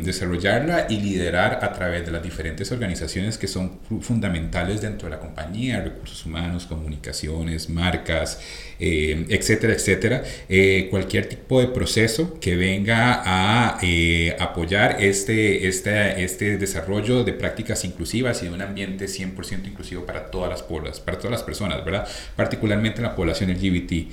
desarrollarla 0.05 0.87
y 0.91 1.01
liderar 1.01 1.61
a 1.63 1.73
través 1.73 2.05
de 2.05 2.13
las 2.13 2.23
diferentes 2.23 2.71
organizaciones 2.71 3.39
que 3.39 3.49
son 3.49 3.81
fundamentales 4.01 4.81
dentro 4.81 5.09
de 5.09 5.17
la 5.17 5.21
compañía 5.21 5.81
recursos 5.81 6.25
humanos, 6.27 6.67
comunicaciones, 6.67 7.69
marcas, 7.69 8.41
eh, 8.79 9.27
etcétera, 9.29 9.73
etcétera. 9.73 10.23
Eh, 10.49 10.89
cualquier 10.91 11.29
tipo 11.29 11.61
de 11.61 11.69
proceso 11.69 12.39
que 12.41 12.57
venga 12.57 13.23
a 13.25 13.79
eh, 13.83 14.37
apoyar 14.39 14.97
este, 15.01 15.67
este, 15.69 16.23
este 16.23 16.59
desarrollo 16.59 17.25
de 17.25 17.33
prácticas 17.33 17.85
inclusivas 17.85 18.43
y 18.43 18.47
de 18.47 18.53
un 18.53 18.63
ambiente 18.63 18.98
100% 19.07 19.67
inclusivo 19.67 20.05
para 20.05 20.31
todas 20.31 20.51
las 20.51 20.63
poblaciones, 20.63 21.01
para 21.01 21.19
todas 21.19 21.33
las 21.33 21.43
personas, 21.43 21.85
¿verdad? 21.85 22.07
Particularmente 22.37 23.03
la 23.03 23.15
población 23.15 23.51
LGBT. 23.51 24.09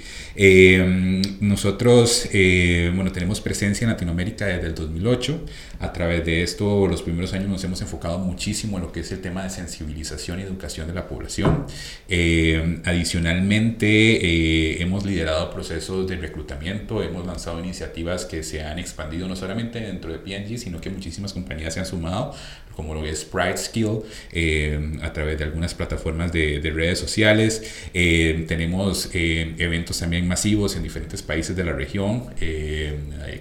nosotros, 1.41 2.29
bueno, 2.31 3.11
tenemos 3.11 3.41
presencia 3.41 3.85
en 3.85 3.91
Latinoamérica 3.91 4.45
desde 4.47 4.67
el 4.67 4.75
2008. 4.75 5.45
A 5.79 5.91
través 5.91 6.25
de 6.25 6.43
esto, 6.43 6.87
los 6.87 7.01
primeros 7.01 7.33
años 7.33 7.49
nos 7.49 7.63
hemos 7.63 7.81
enfocado 7.81 8.17
muchísimo 8.19 8.77
en 8.77 8.83
lo 8.83 8.91
que 8.91 9.01
es 9.01 9.11
el 9.11 9.21
tema 9.21 9.43
de 9.43 9.49
sensibilización 9.49 10.39
y 10.39 10.43
educación 10.43 10.87
de 10.87 10.93
la 10.93 11.07
población. 11.07 11.65
Eh, 12.07 12.81
adicionalmente, 12.85 13.87
eh, 13.87 14.81
hemos 14.81 15.05
liderado 15.05 15.51
procesos 15.51 16.07
de 16.07 16.17
reclutamiento, 16.17 17.03
hemos 17.03 17.25
lanzado 17.25 17.59
iniciativas 17.59 18.25
que 18.25 18.43
se 18.43 18.63
han 18.63 18.79
expandido 18.79 19.27
no 19.27 19.35
solamente 19.35 19.79
dentro 19.79 20.11
de 20.11 20.19
PNG, 20.19 20.57
sino 20.57 20.81
que 20.81 20.89
muchísimas 20.89 21.33
compañías 21.33 21.73
se 21.73 21.79
han 21.79 21.85
sumado, 21.85 22.33
como 22.75 22.93
lo 22.93 23.05
es 23.05 23.25
Pride 23.25 23.57
Skill, 23.57 24.01
eh, 24.31 24.97
a 25.01 25.13
través 25.13 25.37
de 25.37 25.45
algunas 25.45 25.73
plataformas 25.73 26.31
de, 26.31 26.59
de 26.59 26.71
redes 26.71 26.99
sociales. 26.99 27.61
tenemos 28.47 29.09
eventos 29.13 29.99
también 29.99 30.27
masivos 30.27 30.75
en 30.75 30.83
diferentes 30.83 31.21
países 31.21 31.55
de 31.55 31.63
la 31.63 31.73
región, 31.73 32.29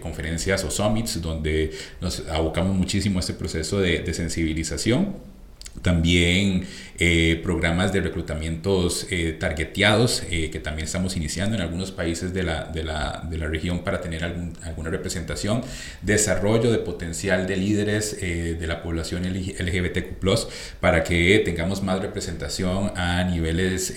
conferencias 0.01 0.65
o 0.65 0.71
summits, 0.71 1.21
donde 1.21 1.71
nos 2.01 2.27
abocamos 2.29 2.77
muchísimo 2.77 3.19
a 3.19 3.21
este 3.21 3.35
proceso 3.35 3.81
de 3.81 4.15
sensibilización. 4.15 5.34
También 5.83 6.67
eh, 6.97 7.41
programas 7.43 7.93
de 7.93 8.01
reclutamientos 8.01 9.09
eh, 9.11 9.37
targeteados 9.39 10.23
eh, 10.31 10.49
que 10.51 10.61
también 10.61 10.87
estamos 10.87 11.17
iniciando 11.17 11.57
en 11.57 11.63
algunos 11.63 11.91
países 11.91 12.33
de 12.33 12.45
la, 12.45 12.65
de 12.67 12.85
la, 12.85 13.27
de 13.29 13.37
la 13.37 13.49
región 13.49 13.81
para 13.83 14.01
tener 14.01 14.23
alguna 14.23 14.91
representación. 14.91 15.63
Desarrollo 16.03 16.71
de 16.71 16.79
potencial 16.79 17.49
de 17.49 17.57
líderes 17.57 18.21
de 18.21 18.67
la 18.67 18.83
población 18.83 19.25
LGBTQ 19.25 20.25
para 20.81 21.03
que 21.03 21.43
tengamos 21.45 21.83
más 21.83 22.01
representación 22.01 22.93
a 22.97 23.25
niveles 23.25 23.95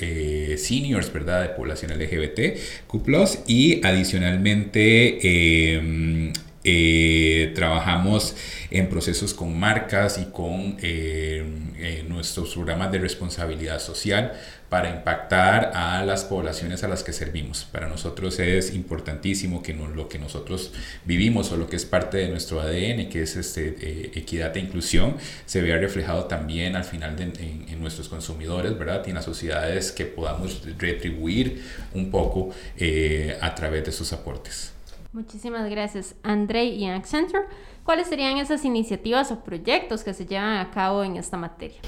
seniors 0.57 1.13
¿verdad? 1.13 1.43
de 1.43 1.49
población 1.49 1.91
LGBTQ 1.91 3.47
y 3.47 3.85
adicionalmente 3.85 5.77
trabajamos 7.55 8.35
en 8.71 8.89
procesos 8.89 9.33
con 9.33 9.57
marcas 9.57 10.17
y 10.17 10.25
con 10.25 10.77
eh, 10.81 11.43
eh, 11.77 12.05
nuestros 12.07 12.53
programas 12.53 12.91
de 12.91 12.99
responsabilidad 12.99 13.79
social 13.79 14.33
para 14.69 14.89
impactar 14.89 15.71
a 15.73 16.03
las 16.03 16.25
poblaciones 16.25 16.83
a 16.83 16.89
las 16.89 17.03
que 17.03 17.13
servimos. 17.13 17.65
Para 17.71 17.87
nosotros 17.87 18.39
es 18.39 18.73
importantísimo 18.73 19.63
que 19.63 19.73
lo 19.73 20.09
que 20.09 20.19
nosotros 20.19 20.73
vivimos 21.05 21.51
o 21.53 21.57
lo 21.57 21.69
que 21.69 21.77
es 21.77 21.85
parte 21.85 22.17
de 22.17 22.27
nuestro 22.27 22.59
ADN, 22.59 23.07
que 23.07 23.21
es 23.21 23.37
este, 23.37 23.75
eh, 23.79 24.11
equidad 24.15 24.55
e 24.57 24.59
inclusión, 24.59 25.15
se 25.45 25.61
vea 25.61 25.77
reflejado 25.77 26.25
también 26.25 26.75
al 26.75 26.83
final 26.83 27.15
en, 27.19 27.77
nuestros 27.79 28.09
consumidores, 28.09 28.77
¿verdad? 28.77 29.03
Y 29.05 29.09
en 29.09 29.15
las 29.15 29.25
sociedades 29.25 29.91
que 29.91 30.05
podamos 30.05 30.63
retribuir 30.77 31.63
un 31.93 32.11
poco 32.11 32.49
a 33.39 33.55
través 33.55 33.85
de 33.85 33.91
sus 33.91 34.11
aportes. 34.11 34.76
Muchísimas 35.13 35.69
gracias, 35.69 36.15
André 36.23 36.65
y 36.65 36.85
Accenture. 36.87 37.45
¿Cuáles 37.83 38.07
serían 38.07 38.37
esas 38.37 38.65
iniciativas 38.65 39.31
o 39.31 39.39
proyectos 39.39 40.03
que 40.03 40.13
se 40.13 40.25
llevan 40.25 40.57
a 40.57 40.71
cabo 40.71 41.03
en 41.03 41.15
esta 41.15 41.37
materia? 41.37 41.79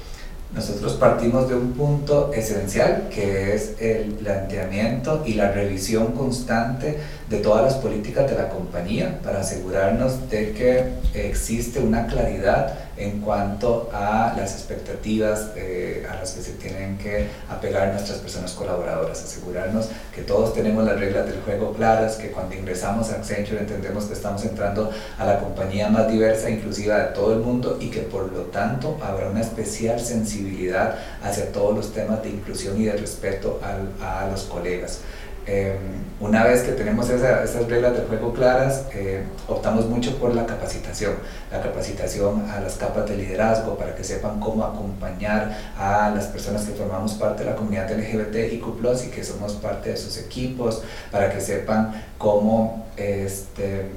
Nosotros 0.53 0.93
partimos 0.93 1.47
de 1.47 1.53
un 1.53 1.73
punto 1.73 2.33
esencial 2.33 3.07
que 3.13 3.53
es 3.53 3.79
el 3.79 4.13
planteamiento 4.13 5.21
y 5.23 5.35
la 5.35 5.51
revisión 5.51 6.13
constante 6.13 6.99
de 7.29 7.37
todas 7.37 7.63
las 7.63 7.75
políticas 7.75 8.27
de 8.27 8.35
la 8.35 8.49
compañía 8.49 9.19
para 9.21 9.41
asegurarnos 9.41 10.27
de 10.31 10.53
que 10.53 10.93
existe 11.13 11.79
una 11.79 12.07
claridad 12.07 12.88
en 12.99 13.21
cuanto 13.21 13.89
a 13.93 14.33
las 14.37 14.53
expectativas 14.53 15.51
eh, 15.55 16.05
a 16.09 16.15
las 16.15 16.33
que 16.33 16.41
se 16.41 16.51
tienen 16.53 16.97
que 16.97 17.27
apegar 17.49 17.93
nuestras 17.93 18.19
personas 18.19 18.51
colaboradoras, 18.51 19.23
asegurarnos 19.23 19.89
que 20.13 20.21
todos 20.21 20.53
tenemos 20.53 20.83
las 20.83 20.99
reglas 20.99 21.25
del 21.25 21.41
juego 21.41 21.73
claras, 21.73 22.17
que 22.17 22.31
cuando 22.31 22.55
ingresamos 22.55 23.09
a 23.11 23.15
Accenture 23.15 23.61
entendemos 23.61 24.05
que 24.05 24.13
estamos 24.13 24.43
entrando 24.43 24.91
a 25.17 25.25
la 25.25 25.39
compañía 25.39 25.89
más 25.89 26.11
diversa 26.11 26.49
e 26.49 26.53
inclusiva 26.53 26.97
de 26.97 27.13
todo 27.13 27.33
el 27.33 27.39
mundo 27.39 27.77
y 27.79 27.89
que 27.89 28.01
por 28.01 28.31
lo 28.31 28.43
tanto 28.43 28.97
habrá 29.01 29.29
una 29.29 29.41
especial 29.41 29.99
sensibilidad 29.99 30.95
hacia 31.23 31.51
todos 31.53 31.75
los 31.75 31.93
temas 31.93 32.21
de 32.21 32.29
inclusión 32.29 32.79
y 32.81 32.85
de 32.85 32.93
respeto 32.93 33.61
a 34.01 34.27
los 34.29 34.43
colegas. 34.43 34.99
Em, 35.45 35.77
una 36.19 36.43
vez 36.43 36.61
que 36.61 36.73
tenemos 36.73 37.09
esas 37.09 37.67
reglas 37.67 37.93
del 37.93 38.05
juego 38.07 38.33
claras, 38.33 38.85
eh, 38.93 39.23
optamos 39.47 39.87
mucho 39.87 40.17
por 40.17 40.35
la 40.35 40.45
capacitación, 40.45 41.13
la 41.51 41.61
capacitación 41.61 42.49
a 42.49 42.59
las 42.59 42.75
capas 42.75 43.09
de 43.09 43.15
liderazgo 43.15 43.77
para 43.77 43.95
que 43.95 44.03
sepan 44.03 44.39
cómo 44.39 44.63
acompañar 44.65 45.57
a 45.77 46.11
las 46.13 46.27
personas 46.27 46.65
que 46.65 46.73
formamos 46.73 47.13
parte 47.13 47.43
de 47.43 47.51
la 47.51 47.55
comunidad 47.55 47.89
LGBT 47.89 48.51
y 48.51 48.59
y 48.59 49.07
que 49.09 49.23
somos 49.23 49.53
parte 49.53 49.91
de 49.91 49.97
sus 49.97 50.17
equipos, 50.17 50.83
para 51.11 51.31
que 51.31 51.39
sepan 51.39 52.03
cómo 52.17 52.87
este, 52.97 53.87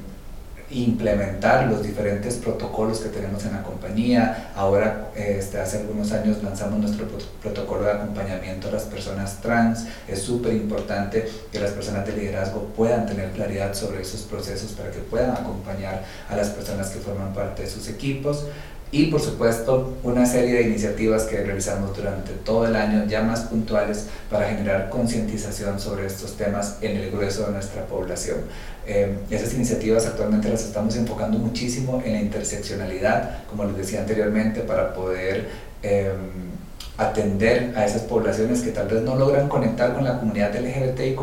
implementar 0.70 1.66
los 1.66 1.82
diferentes 1.82 2.36
protocolos 2.36 3.00
que 3.00 3.08
tenemos 3.08 3.44
en 3.44 3.52
la 3.52 3.62
compañía. 3.62 4.52
Ahora, 4.54 5.10
este, 5.14 5.58
hace 5.58 5.78
algunos 5.78 6.12
años 6.12 6.42
lanzamos 6.42 6.78
nuestro 6.78 7.06
protocolo 7.42 7.84
de 7.84 7.92
acompañamiento 7.92 8.68
a 8.68 8.72
las 8.72 8.84
personas 8.84 9.40
trans. 9.40 9.86
Es 10.08 10.22
súper 10.22 10.54
importante 10.54 11.28
que 11.50 11.60
las 11.60 11.72
personas 11.72 12.06
de 12.06 12.16
liderazgo 12.16 12.64
puedan 12.76 13.06
tener 13.06 13.30
claridad 13.32 13.74
sobre 13.74 14.02
esos 14.02 14.22
procesos 14.22 14.72
para 14.72 14.90
que 14.90 15.00
puedan 15.00 15.32
acompañar 15.32 16.04
a 16.28 16.36
las 16.36 16.48
personas 16.48 16.90
que 16.90 17.00
forman 17.00 17.34
parte 17.34 17.62
de 17.62 17.68
sus 17.68 17.88
equipos. 17.88 18.46
y 18.94 19.06
por 19.06 19.22
supuesto 19.22 19.94
una 20.02 20.26
serie 20.26 20.52
de 20.52 20.62
iniciativas 20.64 21.22
que 21.22 21.42
realizamos 21.42 21.96
durante 21.96 22.32
todo 22.32 22.66
el 22.66 22.76
año 22.76 23.06
ya 23.06 23.22
más 23.22 23.40
puntuales 23.40 24.08
para 24.30 24.50
generar 24.50 24.90
concientización 24.90 25.80
sobre 25.80 26.04
estos 26.04 26.36
temas 26.36 26.76
en 26.82 26.98
el 26.98 27.10
grueso 27.10 27.46
de 27.46 27.52
nuestra 27.52 27.86
población. 27.86 28.40
Eh, 28.86 29.16
esas 29.30 29.54
iniciativas 29.54 30.06
actualmente 30.06 30.48
las 30.48 30.64
estamos 30.64 30.96
enfocando 30.96 31.38
muchísimo 31.38 32.02
en 32.04 32.12
la 32.14 32.20
interseccionalidad, 32.20 33.44
como 33.46 33.64
les 33.64 33.76
decía 33.76 34.00
anteriormente, 34.00 34.60
para 34.60 34.94
poder... 34.94 35.48
Eh, 35.82 36.12
atender 36.98 37.72
a 37.74 37.86
esas 37.86 38.02
poblaciones 38.02 38.60
que 38.60 38.70
tal 38.70 38.86
vez 38.86 39.02
no 39.02 39.16
logran 39.16 39.48
conectar 39.48 39.94
con 39.94 40.04
la 40.04 40.18
comunidad 40.18 40.54
LGBTIQ+, 40.54 41.20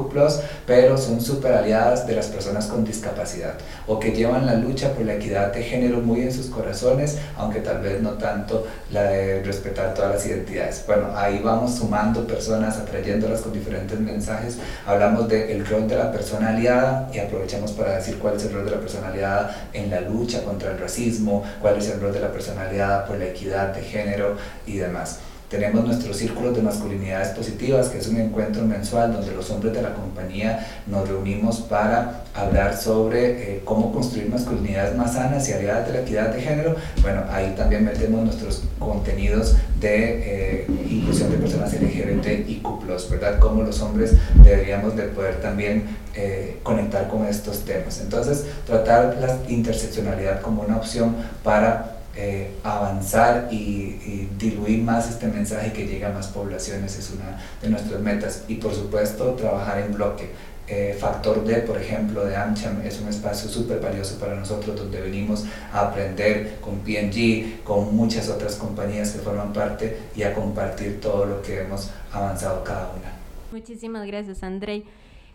pero 0.66 0.98
son 0.98 1.22
súper 1.22 1.54
aliadas 1.54 2.08
de 2.08 2.16
las 2.16 2.28
personas 2.28 2.66
con 2.66 2.84
discapacidad 2.84 3.54
o 3.86 4.00
que 4.00 4.12
llevan 4.12 4.46
la 4.46 4.56
lucha 4.56 4.94
por 4.94 5.06
la 5.06 5.16
equidad 5.16 5.54
de 5.54 5.64
género 5.64 6.00
muy 6.00 6.22
en 6.22 6.34
sus 6.34 6.48
corazones, 6.48 7.18
aunque 7.38 7.60
tal 7.60 7.82
vez 7.82 8.02
no 8.02 8.12
tanto 8.12 8.66
la 8.92 9.04
de 9.04 9.44
respetar 9.44 9.94
todas 9.94 10.16
las 10.16 10.26
identidades. 10.26 10.84
Bueno, 10.88 11.10
ahí 11.16 11.40
vamos 11.44 11.76
sumando 11.76 12.26
personas, 12.26 12.78
atrayéndolas 12.78 13.42
con 13.42 13.54
diferentes 13.54 14.00
mensajes. 14.00 14.58
Hablamos 14.86 15.28
del 15.28 15.66
rol 15.66 15.88
de 15.88 15.96
la 15.96 16.12
persona 16.12 16.50
aliada 16.50 17.10
y 17.14 17.20
aprovechamos 17.20 17.72
para 17.74 17.96
decir 17.96 18.18
cuál 18.18 18.36
es 18.36 18.46
el 18.46 18.54
rol 18.54 18.66
de 18.66 18.72
la 18.72 18.80
persona 18.80 19.10
aliada 19.10 19.70
en 19.74 19.90
la 19.90 20.02
lucha 20.02 20.44
contra 20.44 20.72
el 20.72 20.80
racismo, 20.80 21.44
cuál 21.62 21.78
es 21.78 21.90
el 21.90 22.02
rol 22.02 22.14
de 22.14 22.20
la 22.20 22.32
persona 22.32 22.64
aliada 22.64 23.06
por 23.06 23.18
la 23.18 23.26
equidad 23.26 23.74
de 23.74 23.82
género 23.82 24.36
y 24.66 24.78
demás. 24.78 25.20
Tenemos 25.50 25.84
nuestros 25.84 26.16
círculos 26.16 26.56
de 26.56 26.62
masculinidades 26.62 27.30
positivas, 27.30 27.90
que 27.90 27.98
es 27.98 28.08
un 28.08 28.18
encuentro 28.18 28.64
mensual 28.66 29.14
donde 29.14 29.32
los 29.32 29.50
hombres 29.50 29.74
de 29.74 29.82
la 29.82 29.96
compañía 29.96 30.68
nos 30.86 31.10
reunimos 31.10 31.62
para 31.62 32.24
hablar 32.36 32.78
sobre 32.78 33.56
eh, 33.56 33.62
cómo 33.66 33.92
construir 33.92 34.30
masculinidades 34.30 34.96
más 34.96 35.14
sanas 35.14 35.50
y 35.50 35.54
aliadas 35.54 35.88
de 35.88 35.94
la 35.94 36.02
equidad 36.02 36.34
de 36.36 36.42
género. 36.42 36.76
Bueno, 37.02 37.24
ahí 37.32 37.56
también 37.58 37.84
metemos 37.84 38.24
nuestros 38.24 38.64
contenidos 38.78 39.56
de 39.80 40.62
eh, 40.62 40.68
inclusión 40.88 41.32
de 41.32 41.38
personas 41.38 41.74
LGBTIQ+, 41.74 43.10
¿verdad? 43.10 43.40
Cómo 43.40 43.64
los 43.64 43.82
hombres 43.82 44.14
deberíamos 44.44 44.96
de 44.96 45.04
poder 45.04 45.42
también 45.42 45.98
eh, 46.16 46.60
conectar 46.62 47.08
con 47.08 47.26
estos 47.26 47.66
temas. 47.66 48.00
Entonces, 48.02 48.46
tratar 48.68 49.18
la 49.20 49.38
interseccionalidad 49.48 50.42
como 50.42 50.62
una 50.62 50.78
opción 50.78 51.16
para 51.44 51.99
eh, 52.22 52.52
avanzar 52.64 53.48
y, 53.50 54.28
diluir 54.38 54.84
más 54.84 55.10
este 55.10 55.28
mensaje 55.28 55.72
que 55.72 55.88
llegue 55.88 56.06
a 56.06 56.10
más 56.10 56.28
poblaciones 56.28 56.98
es 56.98 57.12
una 57.12 57.40
de 57.62 57.70
nuestras 57.70 58.02
metas. 58.02 58.44
Y 58.50 58.56
por 58.56 58.74
supuesto, 58.74 59.36
trabajar 59.36 59.80
en 59.80 59.94
bloque. 59.94 60.30
Eh, 60.68 60.98
Factor 61.00 61.46
D, 61.46 61.62
por 61.62 61.78
ejemplo, 61.78 62.26
de 62.26 62.36
AmCham 62.36 62.82
es 62.86 63.00
un 63.00 63.08
espacio 63.08 63.50
súper 63.50 63.80
valioso 63.80 64.20
para 64.20 64.36
nosotros 64.36 64.76
donde 64.76 65.00
venimos 65.00 65.46
a 65.72 65.88
aprender 65.88 66.58
con 66.60 66.80
PNG, 66.80 67.64
con 67.64 67.96
muchas 67.96 68.28
otras 68.28 68.56
compañías 68.56 69.12
que 69.12 69.20
forman 69.20 69.54
parte 69.54 69.98
y 70.14 70.24
a 70.24 70.34
compartir 70.34 71.00
todo 71.00 71.26
lo 71.26 71.42
que 71.42 71.62
hemos 71.62 71.90
avanzado 72.12 72.66
cada 72.66 72.92
una. 72.92 73.14
Muchísimas 73.54 74.06
gracias, 74.06 74.44
Andrei. 74.44 74.86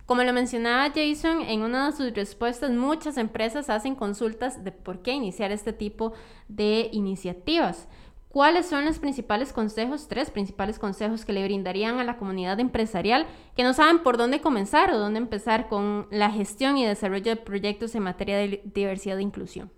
Como 0.07 0.23
lo 0.23 0.33
mencionaba 0.35 0.93
Jason, 0.95 1.41
en 1.43 1.63
una 1.63 1.87
de 1.87 1.97
sus 1.97 2.13
respuestas, 2.13 2.71
muchas 2.71 3.17
empresas 3.17 3.71
hacen 3.71 3.95
consultas 3.95 4.63
de 4.63 4.71
por 4.71 5.01
qué 5.01 5.13
iniciar 5.13 5.51
este 5.51 5.73
tipo 5.73 6.13
de 6.49 6.91
iniciativas. 6.93 7.89
¿Cuáles 8.29 8.67
son 8.67 8.85
los 8.85 8.99
principales 8.99 9.53
consejos, 9.53 10.09
tres 10.09 10.31
principales 10.31 10.79
consejos 10.79 11.25
que 11.25 11.33
le 11.33 11.45
brindarían 11.45 12.01
a 12.01 12.05
la 12.05 12.17
comunidad 12.17 12.59
empresarial 12.59 13.27
que 13.57 13.63
no 13.63 13.73
saben 13.73 14.01
por 14.01 14.17
dónde 14.17 14.41
comenzar 14.41 14.91
o 14.91 14.99
dónde 14.99 15.19
empezar 15.19 15.69
con 15.69 16.09
la 16.11 16.31
gestión 16.31 16.77
y 16.77 16.85
desarrollo 16.85 17.31
de 17.31 17.37
proyectos 17.37 17.95
en 17.95 18.03
materia 18.03 18.37
de 18.37 18.61
diversidad 18.75 19.19
e 19.19 19.23
inclusión? 19.23 19.71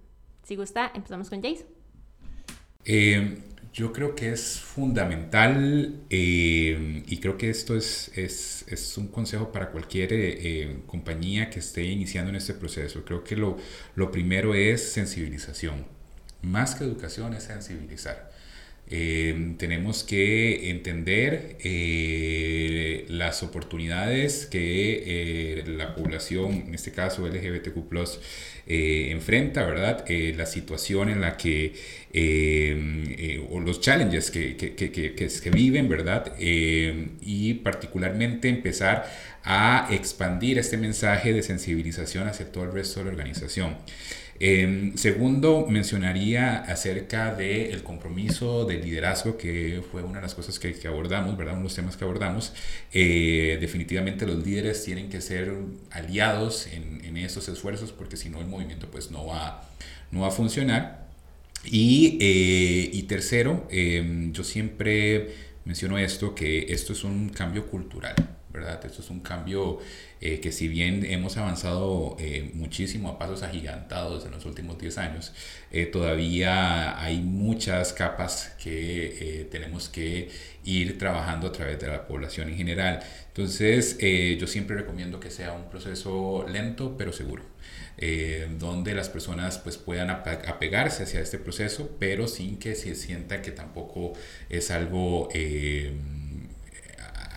Si 0.42 0.56
gusta, 0.56 0.90
empezamos 0.94 1.28
con 1.28 1.42
Jason. 1.42 1.66
Eh, 2.86 3.42
yo 3.76 3.92
creo 3.92 4.14
que 4.14 4.32
es 4.32 4.58
fundamental 4.58 6.00
eh, 6.08 7.02
y 7.06 7.18
creo 7.18 7.36
que 7.36 7.50
esto 7.50 7.76
es, 7.76 8.10
es, 8.16 8.64
es 8.68 8.96
un 8.96 9.08
consejo 9.08 9.52
para 9.52 9.70
cualquier 9.70 10.14
eh, 10.14 10.62
eh, 10.62 10.78
compañía 10.86 11.50
que 11.50 11.58
esté 11.58 11.84
iniciando 11.84 12.30
en 12.30 12.36
este 12.36 12.54
proceso. 12.54 13.04
Creo 13.04 13.22
que 13.22 13.36
lo, 13.36 13.58
lo 13.94 14.10
primero 14.10 14.54
es 14.54 14.92
sensibilización. 14.92 15.84
Más 16.40 16.74
que 16.74 16.84
educación 16.84 17.34
es 17.34 17.44
sensibilizar. 17.44 18.30
Tenemos 18.88 20.04
que 20.04 20.70
entender 20.70 21.58
las 23.08 23.42
oportunidades 23.42 24.46
que 24.46 25.64
la 25.66 25.94
población, 25.94 26.64
en 26.68 26.74
este 26.74 26.92
caso 26.92 27.26
LGBTQ, 27.26 27.78
eh, 28.68 29.12
enfrenta, 29.12 29.64
¿verdad? 29.64 30.04
Eh, 30.08 30.34
la 30.36 30.44
situación 30.44 31.08
en 31.08 31.20
la 31.20 31.36
que, 31.36 31.72
eh, 32.12 33.46
o 33.48 33.60
los 33.60 33.80
challenges 33.80 34.32
que, 34.32 34.56
que, 34.56 34.74
que, 34.74 35.14
que 35.14 35.50
viven, 35.50 35.88
¿verdad? 35.88 36.34
y 36.38 37.54
particularmente 37.54 38.48
empezar 38.48 39.08
a 39.44 39.88
expandir 39.92 40.58
este 40.58 40.76
mensaje 40.76 41.32
de 41.32 41.44
sensibilización 41.44 42.26
hacia 42.26 42.50
todo 42.50 42.64
el 42.64 42.72
resto 42.72 42.98
de 43.00 43.06
la 43.06 43.12
organización. 43.12 43.76
Em, 44.38 44.96
segundo, 44.96 45.66
mencionaría 45.68 46.58
acerca 46.58 47.34
del 47.34 47.82
compromiso 47.82 48.64
del 48.64 48.82
liderazgo, 48.82 49.36
que 49.36 49.82
fue 49.90 50.02
una 50.02 50.16
de 50.16 50.22
las 50.22 50.34
cosas 50.34 50.58
que, 50.58 50.74
abordamos, 50.86 51.36
¿verdad? 51.36 51.54
Uno 51.54 51.62
de 51.62 51.68
los 51.68 51.74
temas 51.74 51.96
que 51.96 52.04
abordamos. 52.04 52.52
Eh, 52.92 53.58
definitivamente 53.60 54.26
los 54.26 54.44
líderes 54.44 54.84
tienen 54.84 55.08
que 55.08 55.20
ser 55.20 55.52
aliados 55.90 56.66
en, 56.68 57.04
en 57.04 57.16
estos 57.16 57.48
esfuerzos, 57.48 57.92
porque 57.92 58.16
si 58.16 58.28
no 58.28 58.40
el 58.40 58.46
movimiento 58.46 58.88
pues 58.90 59.10
no 59.10 59.26
va, 59.26 59.62
no 60.10 60.20
va 60.20 60.28
a 60.28 60.30
funcionar. 60.30 61.06
Y, 61.64 62.18
eh, 62.20 62.90
y 62.92 63.02
tercero, 63.04 63.66
em, 63.70 64.32
yo 64.32 64.44
siempre 64.44 65.34
menciono 65.64 65.98
esto, 65.98 66.34
que 66.34 66.72
esto 66.72 66.92
es 66.92 67.04
un 67.04 67.28
cambio 67.30 67.66
cultural. 67.66 68.14
¿Verdad? 68.56 68.84
Esto 68.84 69.02
es 69.02 69.10
un 69.10 69.20
cambio 69.20 69.78
eh, 70.20 70.40
que 70.40 70.50
si 70.50 70.66
bien 70.66 71.04
hemos 71.04 71.36
avanzado 71.36 72.16
eh, 72.18 72.50
muchísimo 72.54 73.10
a 73.10 73.18
pasos 73.18 73.42
agigantados 73.42 74.24
en 74.24 74.32
los 74.32 74.46
últimos 74.46 74.78
10 74.78 74.98
años, 74.98 75.32
eh, 75.70 75.86
todavía 75.86 77.00
hay 77.00 77.20
muchas 77.20 77.92
capas 77.92 78.54
que 78.62 79.46
tenemos 79.50 79.88
que 79.88 80.30
ir 80.64 80.98
trabajando 80.98 81.48
a 81.48 81.52
través 81.52 81.78
de 81.78 81.88
la 81.88 82.06
población 82.06 82.48
en 82.48 82.56
general. 82.56 83.00
Entonces, 83.28 83.98
yo 83.98 84.46
siempre 84.46 84.76
recomiendo 84.76 85.20
que 85.20 85.30
sea 85.30 85.52
un 85.52 85.68
proceso 85.68 86.46
lento 86.48 86.96
pero 86.96 87.12
seguro. 87.12 87.44
donde 88.58 88.94
las 88.94 89.08
personas 89.08 89.58
pues 89.58 89.76
puedan 89.78 90.10
apegarse 90.10 91.04
hacia 91.04 91.20
este 91.20 91.38
proceso, 91.38 91.90
pero 91.98 92.26
sin 92.28 92.58
que 92.58 92.74
se 92.74 92.94
sienta 92.94 93.42
que 93.42 93.52
tampoco 93.52 94.12
es 94.48 94.70
algo 94.70 95.28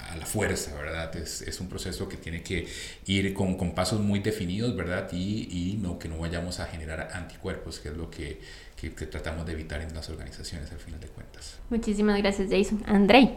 a 0.10 0.16
la 0.16 0.26
fuerza, 0.26 0.74
¿verdad? 0.76 1.16
Es, 1.16 1.42
es, 1.42 1.60
un 1.60 1.68
proceso 1.68 2.10
que 2.10 2.18
tiene 2.18 2.42
que 2.42 2.68
ir 3.06 3.34
con, 3.34 3.56
con 3.56 3.74
pasos 3.74 4.00
muy 4.00 4.20
definidos, 4.20 4.76
¿verdad? 4.76 5.08
Y, 5.12 5.48
y, 5.52 5.78
no, 5.82 6.00
que 6.00 6.10
no 6.10 6.18
vayamos 6.18 6.60
a 6.60 6.66
generar 6.66 7.10
anticuerpos, 7.14 7.80
que 7.80 7.90
es 7.90 7.96
lo 7.96 8.10
que, 8.10 8.42
que, 8.76 8.90
tratamos 8.90 9.46
de 9.46 9.54
evitar 9.54 9.82
en 9.82 9.94
las 9.94 10.10
organizaciones 10.10 10.72
al 10.72 10.80
final 10.80 11.00
de 11.00 11.08
cuentas. 11.08 11.58
Muchísimas 11.70 12.18
gracias, 12.18 12.50
Jason. 12.50 12.84
Andrei. 12.88 13.36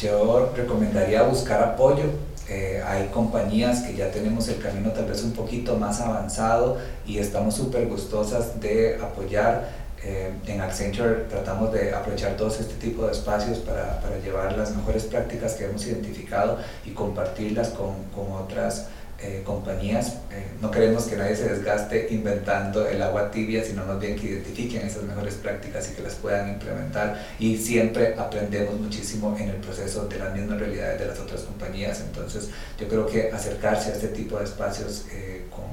Yo 0.00 0.52
recomendaría 0.54 1.22
buscar 1.22 1.62
apoyo. 1.62 2.04
Eh, 2.48 2.80
hay 2.86 3.08
compañías 3.08 3.82
que 3.82 3.96
ya 3.96 4.10
tenemos 4.12 4.46
el 4.48 4.60
camino 4.60 4.92
tal 4.92 5.06
vez 5.06 5.24
un 5.24 5.32
poquito 5.32 5.76
más 5.76 6.00
avanzado 6.00 6.78
y 7.04 7.18
estamos 7.18 7.56
súper 7.56 7.88
gustosas 7.88 8.60
de 8.60 9.00
apoyar 9.02 9.85
eh, 10.08 10.30
en 10.46 10.60
Accenture 10.60 11.24
tratamos 11.28 11.72
de 11.72 11.92
aprovechar 11.92 12.36
todos 12.36 12.60
este 12.60 12.74
tipo 12.74 13.06
de 13.06 13.12
espacios 13.12 13.58
para, 13.58 14.00
para 14.00 14.16
llevar 14.18 14.56
las 14.56 14.76
mejores 14.76 15.02
prácticas 15.02 15.54
que 15.54 15.64
hemos 15.64 15.84
identificado 15.84 16.58
y 16.84 16.90
compartirlas 16.90 17.70
con, 17.70 18.04
con 18.14 18.30
otras 18.40 18.86
eh, 19.18 19.42
compañías. 19.44 20.18
Eh, 20.30 20.46
no 20.60 20.70
queremos 20.70 21.06
que 21.06 21.16
nadie 21.16 21.34
se 21.34 21.48
desgaste 21.48 22.06
inventando 22.12 22.86
el 22.86 23.02
agua 23.02 23.32
tibia, 23.32 23.64
sino 23.64 23.84
más 23.84 23.98
bien 23.98 24.14
que 24.14 24.28
identifiquen 24.28 24.86
esas 24.86 25.02
mejores 25.02 25.34
prácticas 25.34 25.90
y 25.90 25.96
que 25.96 26.02
las 26.02 26.14
puedan 26.14 26.50
implementar. 26.50 27.20
Y 27.40 27.56
siempre 27.56 28.14
aprendemos 28.16 28.78
muchísimo 28.78 29.36
en 29.36 29.48
el 29.48 29.56
proceso 29.56 30.06
de 30.06 30.20
las 30.20 30.32
mismas 30.32 30.60
realidades 30.60 31.00
de 31.00 31.06
las 31.08 31.18
otras 31.18 31.40
compañías. 31.40 32.00
Entonces 32.00 32.50
yo 32.78 32.86
creo 32.86 33.08
que 33.08 33.32
acercarse 33.32 33.90
a 33.90 33.94
este 33.94 34.08
tipo 34.08 34.38
de 34.38 34.44
espacios 34.44 35.06
con, 35.50 35.64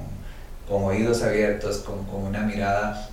con, 0.67 0.85
oídos 0.89 1.21
abiertos, 1.21 1.77
con, 1.79 2.03
con 2.05 2.23
una 2.23 2.41
mirada 2.41 3.11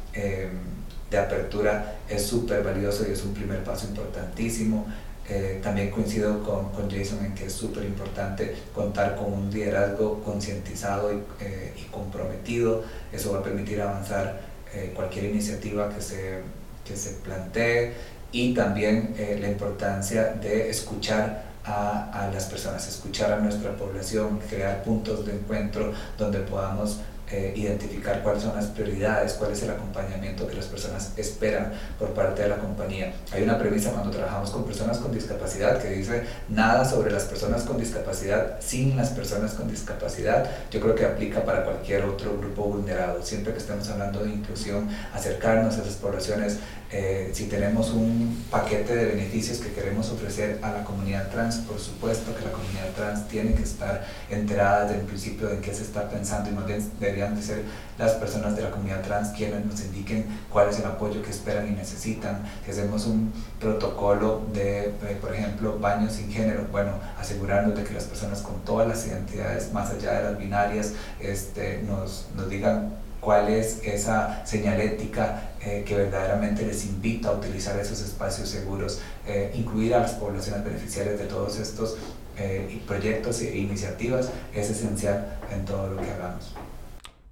de 1.11 1.19
apertura 1.19 1.97
es 2.09 2.25
súper 2.25 2.63
valioso 2.63 3.05
y 3.09 3.13
es 3.13 3.25
un 3.25 3.35
primer 3.35 3.63
paso 3.65 3.87
importantísimo. 3.89 4.87
Eh, 5.29 5.61
también 5.63 5.91
coincido 5.91 6.43
con, 6.43 6.71
con, 6.71 6.91
Jason 6.91 7.25
en 7.25 7.35
que 7.35 7.47
es 7.47 7.53
súper 7.53 7.85
importante 7.85 8.57
contar 8.75 9.15
con 9.15 9.33
un 9.33 9.51
liderazgo 9.51 10.21
concientizado 10.25 11.13
y, 11.13 11.23
eh, 11.41 11.73
y, 11.77 11.83
comprometido. 11.85 12.83
Eso 13.13 13.33
va 13.33 13.39
a 13.39 13.43
permitir 13.43 13.81
avanzar 13.81 14.41
eh, 14.75 14.93
cualquier 14.95 15.27
iniciativa 15.27 15.89
que 15.89 16.01
se, 16.01 16.41
que 16.85 16.97
se 16.97 17.11
plantee 17.23 17.93
y 18.33 18.55
también 18.55 19.15
la 19.41 19.49
importancia 19.49 20.35
de 20.41 20.71
escuchar 20.71 21.51
a, 21.65 22.11
a, 22.13 22.31
las 22.31 22.45
personas, 22.45 22.87
escuchar 22.87 23.33
a 23.33 23.41
nuestra 23.41 23.77
población, 23.77 24.41
crear 24.49 24.85
puntos 24.85 25.27
de 25.27 25.33
encuentro 25.33 25.93
donde 26.17 26.39
podamos 26.39 27.01
eh, 27.33 27.53
identificar 27.55 28.23
cuáles 28.23 28.43
son 28.43 28.57
las 28.57 28.67
prioridades, 28.67 29.35
cuál 29.35 29.53
es 29.53 29.63
el 29.63 29.71
acompañamiento 29.71 30.47
que 30.49 30.55
las 30.55 30.67
personas 30.67 31.13
esperan 31.17 31.73
por 31.99 32.11
parte 32.11 32.43
de 32.43 32.49
la 32.49 32.57
compañía. 32.57 33.13
Hay 33.33 33.43
una 33.43 33.59
premisa 33.59 33.93
cuando 33.93 34.11
trabajamos 34.11 34.51
con 34.51 34.65
personas 34.65 34.99
con 34.99 35.13
discapacidad 35.13 35.81
que 35.81 35.91
dice 35.91 36.25
nada 36.49 36.85
sobre 36.85 37.13
las 37.13 37.25
personas 37.25 37.63
con 37.63 37.79
discapacidad 37.79 38.57
sin 38.61 38.97
las 38.97 39.11
personas 39.11 39.55
con 39.55 39.71
discapacidad. 39.71 40.51
Yo 40.71 40.81
creo 40.81 40.95
que 40.95 41.05
aplica 41.05 41.45
para 41.45 41.65
cualquier 41.65 42.05
otro 42.05 42.37
grupo 42.37 42.65
vulnerado. 42.65 43.23
Siempre 43.23 43.53
que 43.53 43.59
estemos 43.59 43.89
hablando 43.89 44.25
de 44.25 44.31
inclusión, 44.31 44.89
acercarnos 45.15 45.77
a 45.77 45.83
esas 45.83 45.95
poblaciones, 45.95 46.59
eh, 46.93 47.31
si 47.33 47.45
tenemos 47.45 47.91
un 47.91 48.45
paquete 48.51 48.97
de 48.97 49.07
beneficios 49.07 49.59
que 49.59 49.73
queremos 49.73 50.11
ofrecer 50.11 50.59
a 50.61 50.73
la 50.73 50.83
comunidad 50.83 51.31
trans, 51.31 51.59
por 51.59 51.79
supuesto 51.79 52.35
que 52.35 52.45
la 52.45 52.51
comunidad 52.51 52.91
trans 52.97 53.29
tiene 53.29 53.55
que 53.55 53.63
estar 53.63 54.05
enterada 54.29 54.87
desde 54.87 55.01
el 55.03 55.07
principio 55.07 55.47
de 55.49 55.61
qué 55.61 55.73
se 55.73 55.85
está 55.85 56.09
pensando 56.09 56.51
y 56.51 56.53
más 56.53 56.67
bien 56.67 56.91
deberían 56.99 57.37
de 57.37 57.43
ser 57.43 57.63
las 57.97 58.15
personas 58.15 58.57
de 58.57 58.63
la 58.63 58.73
comunidad 58.73 59.03
trans 59.03 59.29
quienes 59.29 59.65
nos 59.65 59.81
indiquen 59.83 60.27
cuál 60.51 60.69
es 60.69 60.81
el 60.81 60.87
apoyo 60.87 61.23
que 61.23 61.31
esperan 61.31 61.69
y 61.69 61.71
necesitan, 61.71 62.43
que 62.65 62.73
hacemos 62.73 63.07
un 63.07 63.33
protocolo 63.61 64.43
de, 64.53 64.87
eh, 64.89 65.19
por 65.21 65.33
ejemplo, 65.33 65.79
baños 65.79 66.15
sin 66.15 66.33
género, 66.33 66.67
bueno, 66.73 66.95
asegurarnos 67.21 67.77
de 67.77 67.85
que 67.85 67.95
las 67.95 68.05
personas 68.05 68.41
con 68.41 68.65
todas 68.65 68.89
las 68.89 69.07
identidades, 69.07 69.73
más 69.73 69.91
allá 69.91 70.15
de 70.15 70.25
las 70.25 70.39
binarias, 70.39 70.95
este, 71.21 71.83
nos, 71.83 72.27
nos 72.35 72.51
digan 72.51 72.95
cuál 73.21 73.49
es 73.49 73.81
esa 73.85 74.45
señalética 74.45 75.50
eh, 75.63 75.85
que 75.87 75.95
verdaderamente 75.95 76.65
les 76.65 76.87
invita 76.87 77.29
a 77.29 77.33
utilizar 77.33 77.79
esos 77.79 78.01
espacios 78.01 78.49
seguros, 78.49 79.03
eh, 79.27 79.53
incluir 79.55 79.95
a 79.95 79.99
las 79.99 80.13
poblaciones 80.13 80.65
beneficiarias 80.65 81.19
de 81.19 81.27
todos 81.27 81.59
estos 81.59 81.99
eh, 82.39 82.81
proyectos 82.87 83.43
e 83.43 83.59
iniciativas 83.59 84.31
es 84.55 84.71
esencial 84.71 85.39
en 85.53 85.67
todo 85.67 85.91
lo 85.91 86.01
que 86.01 86.11
hagamos. 86.11 86.55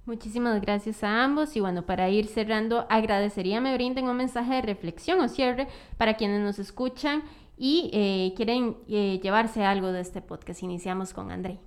Muchísimas 0.05 0.61
gracias 0.61 1.03
a 1.03 1.23
ambos 1.23 1.55
y 1.55 1.59
bueno, 1.59 1.87
para 1.87 2.07
ir 2.09 2.27
cerrando, 2.27 2.85
agradecería 2.91 3.61
me 3.61 3.73
brinden 3.73 4.05
un 4.07 4.17
mensaje 4.17 4.53
de 4.53 4.61
reflexión 4.61 5.19
o 5.21 5.27
cierre 5.27 5.67
para 5.97 6.15
quienes 6.15 6.41
nos 6.41 6.59
escuchan 6.59 7.23
y 7.57 8.33
quieren 8.37 8.77
llevarse 8.85 9.65
algo 9.65 9.91
de 9.91 10.01
este 10.01 10.21
podcast. 10.21 10.61
Iniciamos 10.61 11.13
con 11.13 11.31
André. 11.31 11.57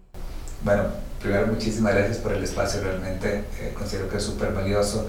Bueno, 0.65 0.85
primero 1.21 1.49
muchísimas 1.49 1.93
gracias 1.93 2.19
por 2.19 2.33
el 2.33 2.45
espacio, 2.45 2.83
realmente 2.83 3.45
considero 3.77 4.09
que 4.09 4.19
es 4.19 4.23
súper 4.23 4.53
valioso. 4.53 5.09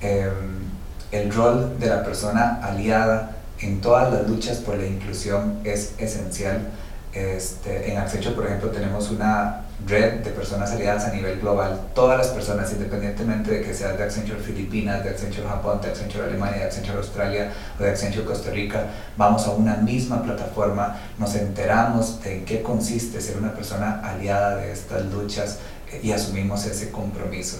Em, 0.00 0.81
el 1.12 1.32
rol 1.32 1.78
de 1.78 1.86
la 1.86 2.02
persona 2.02 2.58
aliada 2.62 3.36
en 3.60 3.80
todas 3.80 4.12
las 4.12 4.28
luchas 4.28 4.58
por 4.58 4.76
la 4.76 4.86
inclusión 4.86 5.60
es 5.62 5.94
esencial. 5.98 6.70
Este, 7.12 7.92
en 7.92 7.98
Accenture, 7.98 8.34
por 8.34 8.46
ejemplo, 8.46 8.70
tenemos 8.70 9.10
una 9.10 9.66
red 9.86 10.20
de 10.20 10.30
personas 10.30 10.72
aliadas 10.72 11.04
a 11.04 11.12
nivel 11.12 11.40
global. 11.40 11.88
Todas 11.94 12.16
las 12.16 12.28
personas, 12.28 12.72
independientemente 12.72 13.50
de 13.50 13.62
que 13.62 13.74
seas 13.74 13.98
de 13.98 14.04
Accenture 14.04 14.40
Filipinas, 14.40 15.04
de 15.04 15.10
Accenture 15.10 15.46
Japón, 15.46 15.80
de 15.82 15.88
Accenture 15.88 16.24
Alemania, 16.24 16.60
de 16.60 16.64
Accenture 16.64 16.96
Australia 16.96 17.52
o 17.78 17.82
de 17.82 17.90
Accenture 17.90 18.24
Costa 18.24 18.50
Rica, 18.50 18.86
vamos 19.18 19.46
a 19.46 19.50
una 19.50 19.76
misma 19.76 20.22
plataforma, 20.22 20.96
nos 21.18 21.34
enteramos 21.34 22.22
de 22.22 22.38
en 22.38 22.44
qué 22.46 22.62
consiste 22.62 23.20
ser 23.20 23.36
una 23.36 23.52
persona 23.52 24.00
aliada 24.02 24.56
de 24.56 24.72
estas 24.72 25.04
luchas 25.06 25.58
eh, 25.90 26.00
y 26.02 26.12
asumimos 26.12 26.64
ese 26.64 26.90
compromiso. 26.90 27.58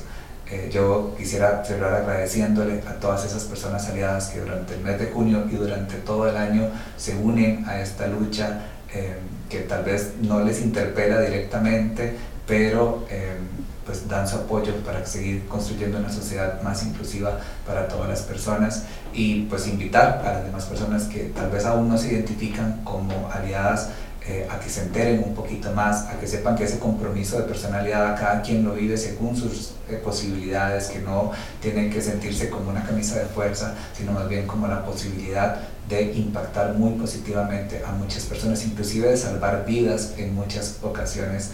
Eh, 0.52 0.68
yo 0.70 1.14
quisiera 1.16 1.64
cerrar 1.64 1.94
agradeciéndole 1.94 2.82
a 2.86 2.92
todas 3.00 3.24
esas 3.24 3.44
personas 3.44 3.88
aliadas 3.88 4.28
que 4.28 4.40
durante 4.40 4.74
el 4.74 4.80
mes 4.82 4.98
de 4.98 5.06
junio 5.06 5.46
y 5.50 5.54
durante 5.54 5.94
todo 5.94 6.28
el 6.28 6.36
año 6.36 6.68
se 6.98 7.16
unen 7.16 7.64
a 7.66 7.80
esta 7.80 8.06
lucha 8.06 8.60
eh, 8.92 9.16
que 9.48 9.60
tal 9.60 9.82
vez 9.82 10.12
no 10.20 10.44
les 10.44 10.60
interpela 10.60 11.22
directamente, 11.22 12.18
pero 12.46 13.06
eh, 13.08 13.38
pues 13.86 14.06
dan 14.06 14.28
su 14.28 14.36
apoyo 14.36 14.74
para 14.84 15.06
seguir 15.06 15.46
construyendo 15.48 15.96
una 15.96 16.12
sociedad 16.12 16.60
más 16.60 16.82
inclusiva 16.82 17.40
para 17.66 17.88
todas 17.88 18.10
las 18.10 18.20
personas 18.20 18.84
y 19.14 19.44
pues 19.44 19.66
invitar 19.66 20.22
a 20.22 20.34
las 20.34 20.44
demás 20.44 20.66
personas 20.66 21.04
que 21.04 21.32
tal 21.34 21.50
vez 21.50 21.64
aún 21.64 21.88
no 21.88 21.96
se 21.96 22.12
identifican 22.12 22.84
como 22.84 23.30
aliadas 23.32 23.88
eh, 24.28 24.46
a 24.48 24.60
que 24.60 24.70
se 24.70 24.82
enteren 24.82 25.22
un 25.24 25.34
poquito 25.34 25.72
más, 25.72 26.06
a 26.06 26.18
que 26.20 26.28
sepan 26.28 26.54
que 26.54 26.62
ese 26.62 26.78
compromiso 26.78 27.38
de 27.38 27.44
personalidad 27.44 28.16
cada 28.16 28.40
quien 28.40 28.64
lo 28.64 28.74
vive 28.74 28.96
según 28.96 29.36
sus 29.36 29.72
eh, 29.88 29.96
posibilidades, 29.96 30.88
que 30.90 31.00
no 31.00 31.32
tienen 31.60 31.90
que 31.90 32.00
sentirse 32.00 32.48
como 32.48 32.70
una 32.70 32.84
camisa 32.84 33.18
de 33.18 33.24
fuerza, 33.24 33.74
sino 33.92 34.12
más 34.12 34.28
bien 34.28 34.46
como 34.46 34.68
la 34.68 34.84
posibilidad 34.84 35.60
de 35.88 36.12
impactar 36.12 36.74
muy 36.74 36.92
positivamente 36.92 37.82
a 37.84 37.90
muchas 37.90 38.24
personas, 38.26 38.64
inclusive 38.64 39.08
de 39.08 39.16
salvar 39.16 39.66
vidas 39.66 40.14
en 40.16 40.34
muchas 40.36 40.78
ocasiones. 40.82 41.50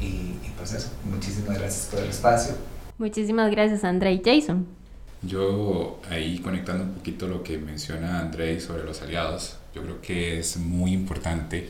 y, 0.00 0.04
y, 0.04 0.52
pues 0.56 0.72
eso, 0.72 0.88
muchísimas 1.04 1.58
gracias 1.58 1.86
por 1.86 2.00
el 2.00 2.10
espacio. 2.10 2.54
Muchísimas 2.98 3.50
gracias 3.52 3.84
André 3.84 4.14
y 4.14 4.22
Jason. 4.24 4.79
Yo 5.22 6.00
ahí 6.08 6.38
conectando 6.38 6.84
un 6.84 6.94
poquito 6.94 7.28
lo 7.28 7.42
que 7.42 7.58
menciona 7.58 8.20
André 8.20 8.58
sobre 8.60 8.84
los 8.84 9.02
aliados, 9.02 9.58
yo 9.74 9.82
creo 9.82 10.00
que 10.00 10.38
es 10.38 10.56
muy 10.56 10.92
importante 10.92 11.68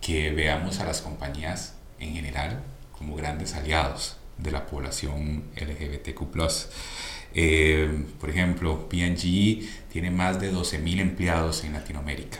que 0.00 0.30
veamos 0.30 0.78
a 0.80 0.84
las 0.84 1.00
compañías 1.00 1.74
en 1.98 2.14
general 2.14 2.62
como 2.96 3.16
grandes 3.16 3.54
aliados 3.54 4.16
de 4.38 4.52
la 4.52 4.66
población 4.66 5.44
LGBTQ. 5.56 6.22
Eh, 7.34 8.04
por 8.20 8.30
ejemplo, 8.30 8.88
PG 8.88 9.88
tiene 9.90 10.10
más 10.10 10.40
de 10.40 10.52
12.000 10.52 11.00
empleados 11.00 11.64
en 11.64 11.72
Latinoamérica. 11.72 12.38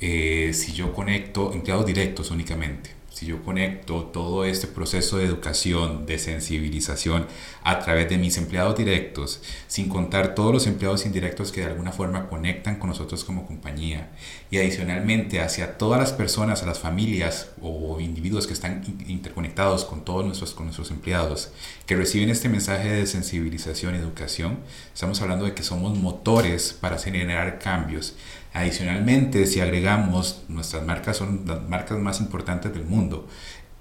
Eh, 0.00 0.52
si 0.54 0.72
yo 0.72 0.92
conecto 0.94 1.52
empleados 1.52 1.84
directos 1.84 2.30
únicamente, 2.30 2.97
si 3.18 3.26
yo 3.26 3.42
conecto 3.42 4.04
todo 4.04 4.44
este 4.44 4.68
proceso 4.68 5.18
de 5.18 5.24
educación, 5.24 6.06
de 6.06 6.20
sensibilización 6.20 7.26
a 7.64 7.80
través 7.80 8.08
de 8.08 8.16
mis 8.16 8.36
empleados 8.38 8.78
directos, 8.78 9.42
sin 9.66 9.88
contar 9.88 10.36
todos 10.36 10.52
los 10.52 10.68
empleados 10.68 11.04
indirectos 11.04 11.50
que 11.50 11.62
de 11.62 11.66
alguna 11.66 11.90
forma 11.90 12.28
conectan 12.28 12.76
con 12.76 12.90
nosotros 12.90 13.24
como 13.24 13.44
compañía, 13.44 14.10
y 14.52 14.58
adicionalmente 14.58 15.40
hacia 15.40 15.78
todas 15.78 15.98
las 15.98 16.12
personas, 16.12 16.62
a 16.62 16.66
las 16.66 16.78
familias 16.78 17.50
o 17.60 17.98
individuos 17.98 18.46
que 18.46 18.52
están 18.52 18.84
interconectados 19.08 19.84
con 19.84 20.04
todos 20.04 20.24
nuestros, 20.24 20.54
con 20.54 20.66
nuestros 20.66 20.92
empleados, 20.92 21.50
que 21.86 21.96
reciben 21.96 22.30
este 22.30 22.48
mensaje 22.48 22.88
de 22.88 23.06
sensibilización 23.06 23.96
y 23.96 23.98
educación, 23.98 24.58
estamos 24.94 25.20
hablando 25.22 25.44
de 25.44 25.54
que 25.54 25.64
somos 25.64 25.98
motores 25.98 26.72
para 26.72 26.98
generar 26.98 27.58
cambios 27.58 28.14
Adicionalmente, 28.52 29.46
si 29.46 29.60
agregamos, 29.60 30.42
nuestras 30.48 30.84
marcas 30.84 31.16
son 31.16 31.42
las 31.46 31.68
marcas 31.68 31.98
más 31.98 32.20
importantes 32.20 32.72
del 32.72 32.84
mundo. 32.84 33.28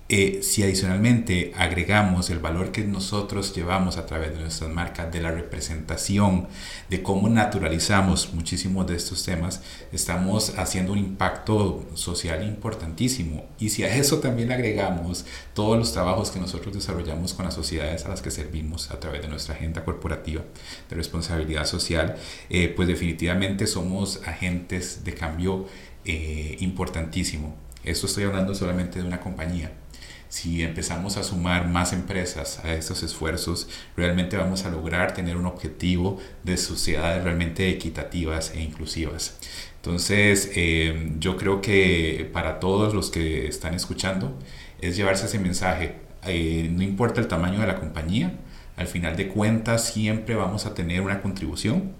Eh, 0.09 0.39
si 0.41 0.63
adicionalmente 0.63 1.51
agregamos 1.57 2.29
el 2.29 2.39
valor 2.39 2.71
que 2.71 2.81
nosotros 2.85 3.53
llevamos 3.53 3.97
a 3.97 4.05
través 4.05 4.31
de 4.31 4.39
nuestras 4.39 4.69
marcas, 4.69 5.11
de 5.11 5.19
la 5.19 5.31
representación, 5.31 6.47
de 6.89 7.03
cómo 7.03 7.27
naturalizamos 7.27 8.33
muchísimos 8.33 8.87
de 8.87 8.95
estos 8.95 9.25
temas, 9.25 9.61
estamos 9.91 10.53
haciendo 10.57 10.93
un 10.93 10.99
impacto 10.99 11.85
social 11.93 12.41
importantísimo. 12.47 13.47
Y 13.59 13.69
si 13.69 13.83
a 13.83 13.93
eso 13.93 14.19
también 14.19 14.49
agregamos 14.49 15.25
todos 15.53 15.77
los 15.77 15.91
trabajos 15.91 16.31
que 16.31 16.39
nosotros 16.39 16.73
desarrollamos 16.73 17.33
con 17.33 17.43
las 17.43 17.55
sociedades 17.55 18.05
a 18.05 18.09
las 18.09 18.21
que 18.21 18.31
servimos 18.31 18.91
a 18.91 19.01
través 19.01 19.21
de 19.23 19.27
nuestra 19.27 19.55
agenda 19.55 19.83
corporativa 19.83 20.41
de 20.89 20.95
responsabilidad 20.95 21.65
social, 21.65 22.15
eh, 22.49 22.69
pues 22.73 22.87
definitivamente 22.87 23.67
somos 23.67 24.21
agentes 24.25 25.03
de 25.03 25.13
cambio 25.13 25.65
eh, 26.05 26.55
importantísimo. 26.61 27.55
Esto 27.83 28.05
estoy 28.05 28.23
hablando 28.23 28.55
solamente 28.55 28.99
de 28.99 29.05
una 29.05 29.19
compañía 29.19 29.71
si 30.29 30.63
empezamos 30.63 31.17
a 31.17 31.23
sumar 31.23 31.67
más 31.67 31.93
empresas 31.93 32.59
a 32.63 32.73
estos 32.73 33.03
esfuerzos, 33.03 33.69
realmente 33.95 34.37
vamos 34.37 34.65
a 34.65 34.69
lograr 34.69 35.13
tener 35.13 35.37
un 35.37 35.45
objetivo 35.45 36.19
de 36.43 36.57
sociedades 36.57 37.23
realmente 37.23 37.69
equitativas 37.69 38.51
e 38.53 38.61
inclusivas. 38.61 39.37
Entonces, 39.77 40.51
eh, 40.55 41.13
yo 41.19 41.37
creo 41.37 41.61
que 41.61 42.29
para 42.33 42.59
todos 42.59 42.93
los 42.93 43.09
que 43.09 43.47
están 43.47 43.73
escuchando 43.73 44.37
es 44.81 44.97
llevarse 44.97 45.27
ese 45.27 45.39
mensaje. 45.39 45.95
Eh, 46.25 46.69
no 46.71 46.83
importa 46.83 47.21
el 47.21 47.27
tamaño 47.27 47.61
de 47.61 47.67
la 47.67 47.79
compañía, 47.79 48.33
al 48.75 48.87
final 48.87 49.15
de 49.15 49.29
cuentas 49.29 49.85
siempre 49.85 50.35
vamos 50.35 50.65
a 50.65 50.73
tener 50.73 51.01
una 51.01 51.21
contribución 51.21 51.93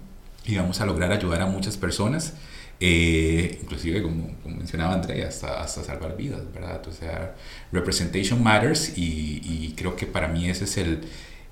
y 0.44 0.56
vamos 0.56 0.80
a 0.80 0.86
lograr 0.86 1.12
ayudar 1.12 1.42
a 1.42 1.46
muchas 1.46 1.76
personas 1.76 2.34
eh, 2.80 3.58
inclusive 3.62 4.02
como, 4.02 4.30
mencionaba 4.44 4.94
Andrea, 4.94 5.28
hasta, 5.28 5.60
hasta 5.62 5.82
salvar 5.82 6.16
vidas, 6.16 6.42
¿verdad? 6.52 6.86
O 6.86 6.92
sea, 6.92 7.34
representation 7.72 8.42
matters 8.42 8.96
y, 8.96 9.40
y 9.44 9.74
creo 9.76 9.96
que 9.96 10.06
para 10.06 10.28
mí 10.28 10.48
ese 10.48 10.64
es 10.64 10.76
el, 10.78 11.00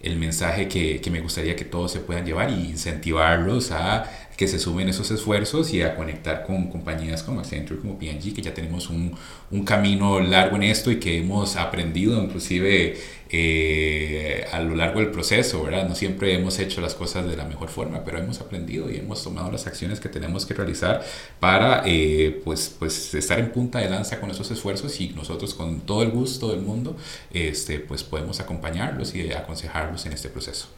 el 0.01 0.17
mensaje 0.19 0.69
que, 0.69 1.01
que, 1.01 1.11
me 1.11 1.21
gustaría 1.21 1.57
que 1.57 1.65
todos 1.65 1.93
se 1.93 2.01
puedan 2.01 2.25
llevar 2.27 2.51
y 2.51 2.67
incentivarlos 2.71 3.73
a 3.73 4.05
que 4.37 4.49
se 4.49 4.59
sumen 4.59 4.89
esos 4.89 5.11
esfuerzos 5.11 5.73
y 5.73 5.83
a 5.83 5.97
conectar 5.97 6.45
con 6.45 6.69
compañías 6.69 7.23
como 7.23 7.41
Accenture, 7.41 7.81
como 7.81 7.99
P&G, 7.99 8.35
que 8.35 8.43
ya 8.43 8.53
tenemos 8.53 8.91
un, 8.91 9.15
un 9.51 9.65
camino 9.65 10.21
largo 10.21 10.57
en 10.57 10.65
esto 10.65 10.91
y 10.91 11.01
que 11.01 11.19
hemos 11.19 11.57
aprendido 11.57 12.23
inclusive 12.23 12.97
eh, 13.31 14.47
a 14.53 14.61
lo 14.61 14.77
largo 14.77 15.01
del 15.01 15.11
proceso, 15.11 15.63
¿verdad? 15.65 15.89
No 15.89 15.95
siempre 15.95 16.35
hemos 16.35 16.59
hecho 16.59 16.81
las 16.81 16.95
cosas 16.95 17.27
de 17.27 17.37
la 17.37 17.45
mejor 17.45 17.69
forma, 17.69 18.05
pero 18.05 18.19
hemos 18.19 18.41
aprendido 18.41 18.91
y 18.91 18.97
hemos 18.97 19.25
tomado 19.25 19.51
las 19.51 19.67
acciones 19.67 20.01
que 20.01 20.09
tenemos 20.09 20.47
que 20.47 20.55
realizar 20.55 21.05
para 21.41 21.83
eh, 21.87 22.41
pues, 22.45 22.75
pues 22.79 23.15
estar 23.15 23.39
en 23.39 23.51
punta 23.53 23.79
de 23.81 23.89
lanza 23.91 24.21
con 24.21 24.31
esos 24.31 24.51
esfuerzos 24.51 25.01
y 25.01 25.09
nosotros 25.11 25.55
con 25.55 25.81
todo 25.81 26.03
el 26.03 26.11
gusto 26.11 26.51
del 26.53 26.61
mundo 26.61 26.97
este, 27.33 27.81
pues 27.81 28.05
podemos 28.05 28.39
acompañarlos 28.41 29.15
y 29.15 29.33
aconsejarlos 29.33 30.07
en 30.07 30.13
este 30.13 30.29
proceso. 30.29 30.69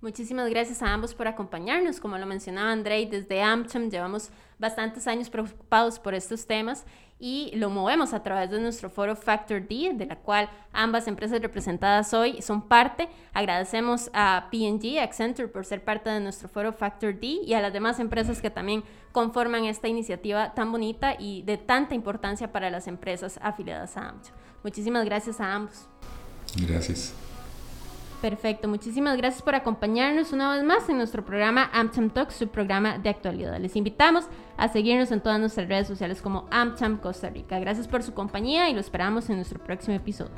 Muchísimas 0.00 0.48
gracias 0.48 0.80
a 0.82 0.92
ambos 0.92 1.12
por 1.12 1.26
acompañarnos. 1.26 1.98
Como 1.98 2.18
lo 2.18 2.26
mencionaba 2.26 2.70
Andrei, 2.70 3.06
desde 3.06 3.42
AmCham 3.42 3.90
llevamos 3.90 4.30
bastantes 4.58 5.08
años 5.08 5.28
preocupados 5.28 5.98
por 5.98 6.14
estos 6.14 6.46
temas 6.46 6.84
y 7.18 7.50
lo 7.54 7.68
movemos 7.68 8.12
a 8.14 8.22
través 8.22 8.48
de 8.50 8.60
nuestro 8.60 8.90
foro 8.90 9.16
Factor 9.16 9.60
D, 9.66 9.92
de 9.94 10.06
la 10.06 10.16
cual 10.16 10.48
ambas 10.72 11.08
empresas 11.08 11.40
representadas 11.40 12.14
hoy 12.14 12.40
son 12.42 12.62
parte. 12.62 13.08
Agradecemos 13.32 14.08
a 14.12 14.46
P&G, 14.52 15.00
Accenture, 15.00 15.48
por 15.48 15.64
ser 15.64 15.82
parte 15.82 16.10
de 16.10 16.20
nuestro 16.20 16.48
foro 16.48 16.72
Factor 16.72 17.18
D 17.18 17.26
y 17.44 17.54
a 17.54 17.60
las 17.60 17.72
demás 17.72 17.98
empresas 17.98 18.40
que 18.40 18.50
también 18.50 18.84
conforman 19.10 19.64
esta 19.64 19.88
iniciativa 19.88 20.54
tan 20.54 20.70
bonita 20.70 21.16
y 21.18 21.42
de 21.42 21.58
tanta 21.58 21.96
importancia 21.96 22.52
para 22.52 22.70
las 22.70 22.86
empresas 22.86 23.40
afiliadas 23.42 23.96
a 23.96 24.10
AmCham. 24.10 24.34
Muchísimas 24.62 25.04
gracias 25.04 25.40
a 25.40 25.52
ambos. 25.52 25.88
Gracias. 26.56 27.14
Perfecto, 28.20 28.66
muchísimas 28.66 29.16
gracias 29.16 29.42
por 29.42 29.54
acompañarnos 29.54 30.32
una 30.32 30.52
vez 30.52 30.64
más 30.64 30.88
en 30.88 30.96
nuestro 30.96 31.24
programa 31.24 31.70
AmCham 31.72 32.10
Talks, 32.10 32.34
su 32.34 32.48
programa 32.48 32.98
de 32.98 33.10
actualidad. 33.10 33.60
Les 33.60 33.76
invitamos 33.76 34.24
a 34.56 34.66
seguirnos 34.66 35.12
en 35.12 35.20
todas 35.20 35.38
nuestras 35.38 35.68
redes 35.68 35.86
sociales 35.86 36.20
como 36.20 36.46
AmCham 36.50 36.98
Costa 36.98 37.30
Rica. 37.30 37.60
Gracias 37.60 37.86
por 37.86 38.02
su 38.02 38.14
compañía 38.14 38.68
y 38.70 38.74
lo 38.74 38.80
esperamos 38.80 39.30
en 39.30 39.36
nuestro 39.36 39.62
próximo 39.62 39.94
episodio. 39.94 40.32